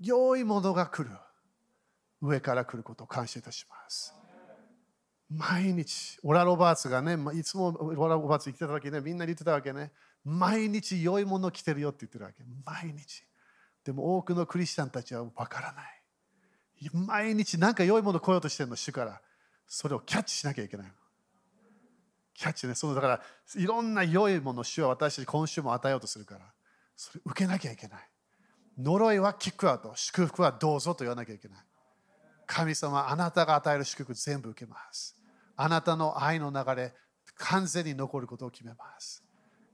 [0.00, 1.16] 良いものが来る。
[2.20, 4.14] 上から来ることを感謝いたします
[5.30, 9.92] 毎日、オラ・ロバーツがね、いつもオラ・ロバーツ生きてた時ね、みんなに言ってたわけね、
[10.24, 12.42] 毎日良いもの来てるよって言ってるわけ。
[12.64, 13.22] 毎日。
[13.84, 16.00] でも多くのクリスチャンたちはわからない。
[16.92, 19.20] 毎日何か良いもの来ようとしてるの、主から。
[19.68, 20.92] それをキャッチしなきゃいけない。
[22.34, 22.74] キャッチね。
[22.74, 23.22] そのだから、
[23.54, 26.52] いろんな良いもの、主は私たち今週も与えようとするから、
[26.96, 28.08] それ受けなきゃいけない。
[28.78, 31.64] 呪いはキックアウト、祝福はどうぞと言わなきゃいけない。
[32.52, 35.16] 神様、あなたが与える祝福全部受けます。
[35.56, 36.92] あなたの愛の流れ、
[37.36, 39.22] 完全に残ることを決めます。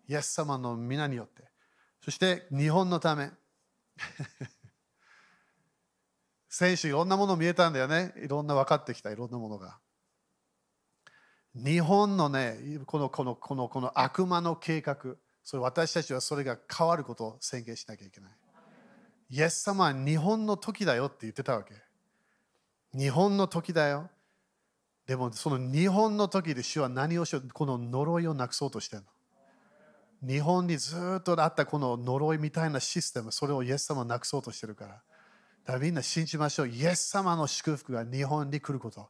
[0.07, 1.45] イエス様の皆によって。
[2.05, 3.31] そして日本のため。
[6.51, 8.13] 先週いろんなもの見えたんだよね。
[8.19, 9.81] いろんな分かってきた、いろんなものが。
[11.55, 18.33] 日本のね、このこのこのこの悪魔の計画、それ私たちはそれが変わることを宣言しなきゃいけない。
[19.31, 21.86] イエス様は日本の時だよって言ってたわけ。
[22.97, 24.09] 日本の時だよ。
[25.07, 30.29] でもその日本の時で主は何をしようこの呪いをなくそうとしてるの？
[30.29, 34.91] 日本にずっとあったこの呪いみたいなシステム、それをイエス様はなくそうとしてるから。
[34.91, 34.97] だ
[35.67, 36.69] からみんな信じましょう。
[36.69, 39.09] イエス様の祝福が日本に来ること。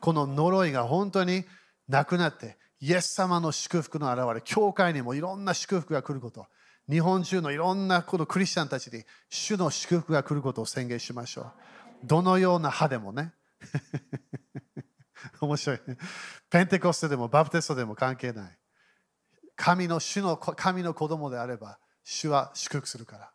[0.00, 1.44] この呪いが本当に
[1.88, 6.46] なくなって、イエス様の祝福の現れ、教会にもいろんな祝福が来ること。
[6.90, 11.52] 日本中のいろんなこのクリスチャンたちに主の祝福が来ることを宣言しましょう。
[12.04, 13.32] どのような歯でもね。
[15.40, 15.98] 面白い、ね。
[16.50, 18.58] ペンテコステでもバプテストでも関係ない。
[19.56, 23.32] 神の主の神の子供であれば、主は祝福するから。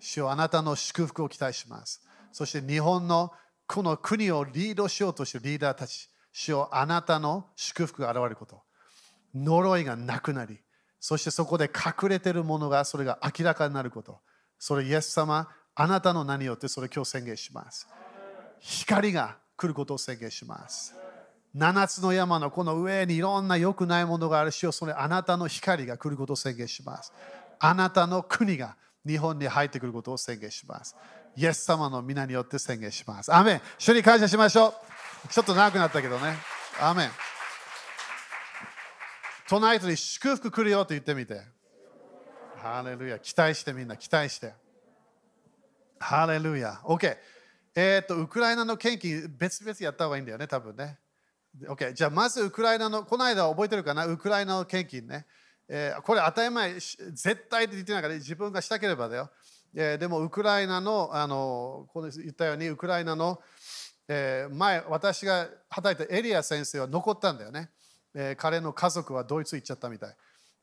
[0.00, 2.02] 主はあなたの祝福を期待します。
[2.32, 3.32] そして日本の
[3.66, 8.62] この国をリードしようとしているリーダーたち、主はあなたの祝福が現れること。
[9.34, 10.60] 呪いがなくなり、
[11.00, 14.20] そしてそこで隠れているものがそれが明らかになること。
[14.58, 17.88] それイエス様、あなたの名によってそれ今日宣言します。
[18.60, 20.94] 光が来ることを宣言します。
[21.54, 27.12] 七つの山のこの上にいろんな良くないものがあるしそれあなたの光が来ることを宣言します。
[27.60, 30.96] あなたの国が日本に入ってくることを宣言します。
[31.36, 33.34] イエス様の皆によって宣言します。
[33.34, 35.28] アメン主に感謝しましょう。
[35.28, 36.36] ちょっと長くなったけどね。
[36.80, 37.10] アメン
[39.48, 41.42] 隣人に祝福来るよと言ってみて。
[42.56, 43.18] ハレルヤ。
[43.18, 44.54] 期待してみんな、期待して。
[46.04, 46.80] ハレルヤ。
[46.84, 47.16] OK。
[47.74, 50.98] えっ、と、ウクライナの献金、別々やった方がいいんだよね、多分ね。
[51.66, 55.24] OK、じゃあまずウクライナの、この間覚えてるかな、ウクライナの献金ね。
[55.66, 59.30] えー、これ当たり前、絶対って言ってないから自分がしたければだよ。
[59.74, 63.40] えー、でもウクライナの、あのこの言ったように、ウクライナの、
[64.06, 67.70] えー、前、私が働いたエリア先生は残ったんだよね。
[68.14, 70.16] えー、彼の家族はドイツ行っちゃったみたい。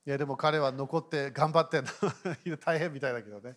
[0.05, 3.55] いやでも彼は残って頑張ってんの 大変みたいだけどね。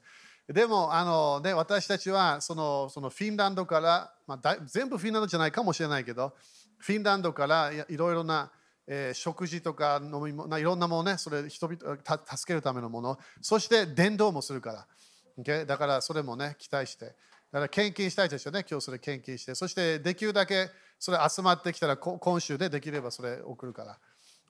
[0.49, 6.34] でもあの、ね、私たちはそのそのフィンランドから、まあ、全部フィンランドじゃないかもしれないけど、
[6.78, 8.51] フィンランドからいろいろな、
[8.86, 13.18] えー、食事とか飲み物いろんなものねそれ人々助けるためのもの。
[13.40, 14.86] そして伝道もするから、
[15.38, 15.64] okay?
[15.64, 17.07] だからそれもね期待して。
[17.07, 19.55] だから献金したいですよね今日それ献金して。
[19.55, 20.68] そしてできるだけ
[20.99, 23.99] それ集まってきたら今週でできればそれ送るから。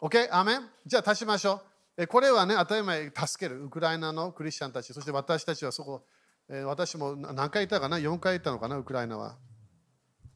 [0.01, 0.29] OK?
[0.33, 0.69] アメン？
[0.87, 1.74] じゃあ足しましょう。
[2.09, 6.05] これはね当たり前助けるウクライナのクリスチャンたちそして私たちはそこ
[6.49, 8.77] 私も何回行ったかな ?4 回行ったのかな？
[8.77, 9.39] ウクライナは。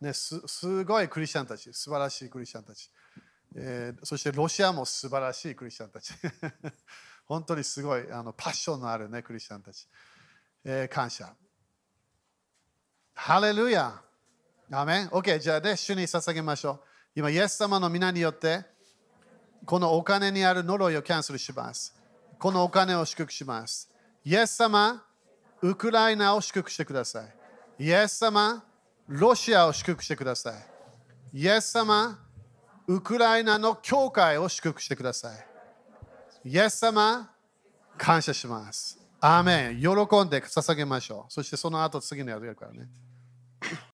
[0.00, 2.90] ね、すすごいクリスチャンたち、素晴らしいクリスチャンたち。
[3.56, 6.14] えーそしてロシアも素晴らしいクリスチャンたち。
[7.26, 9.86] 本当にすごいあのパッションのある、ね、クリスチャンたち。
[10.64, 11.34] えー感謝。
[13.14, 14.00] ハレルヤ
[14.70, 16.80] アメン ?OK、じゃあね、主に捧げましょう。
[17.16, 18.64] 今、イエス様の皆によって、
[19.64, 21.94] このお金にある呪いをキャンセルします。
[22.38, 23.90] このお金を祝福します。
[24.24, 25.04] イエス様、
[25.60, 27.24] ウクライナを祝福してくださ
[27.78, 27.84] い。
[27.84, 28.64] イエス様、
[29.08, 31.38] ロシアを祝福してください。
[31.40, 32.18] イエス様、
[32.86, 35.46] ウクライナの教会を祝福してください。
[36.44, 37.30] イエス様、
[37.96, 38.98] 感謝します。
[39.20, 39.80] アーメン。
[39.80, 39.88] 喜
[40.24, 41.32] んで捧げましょう。
[41.32, 42.88] そしてその後次のやるからね。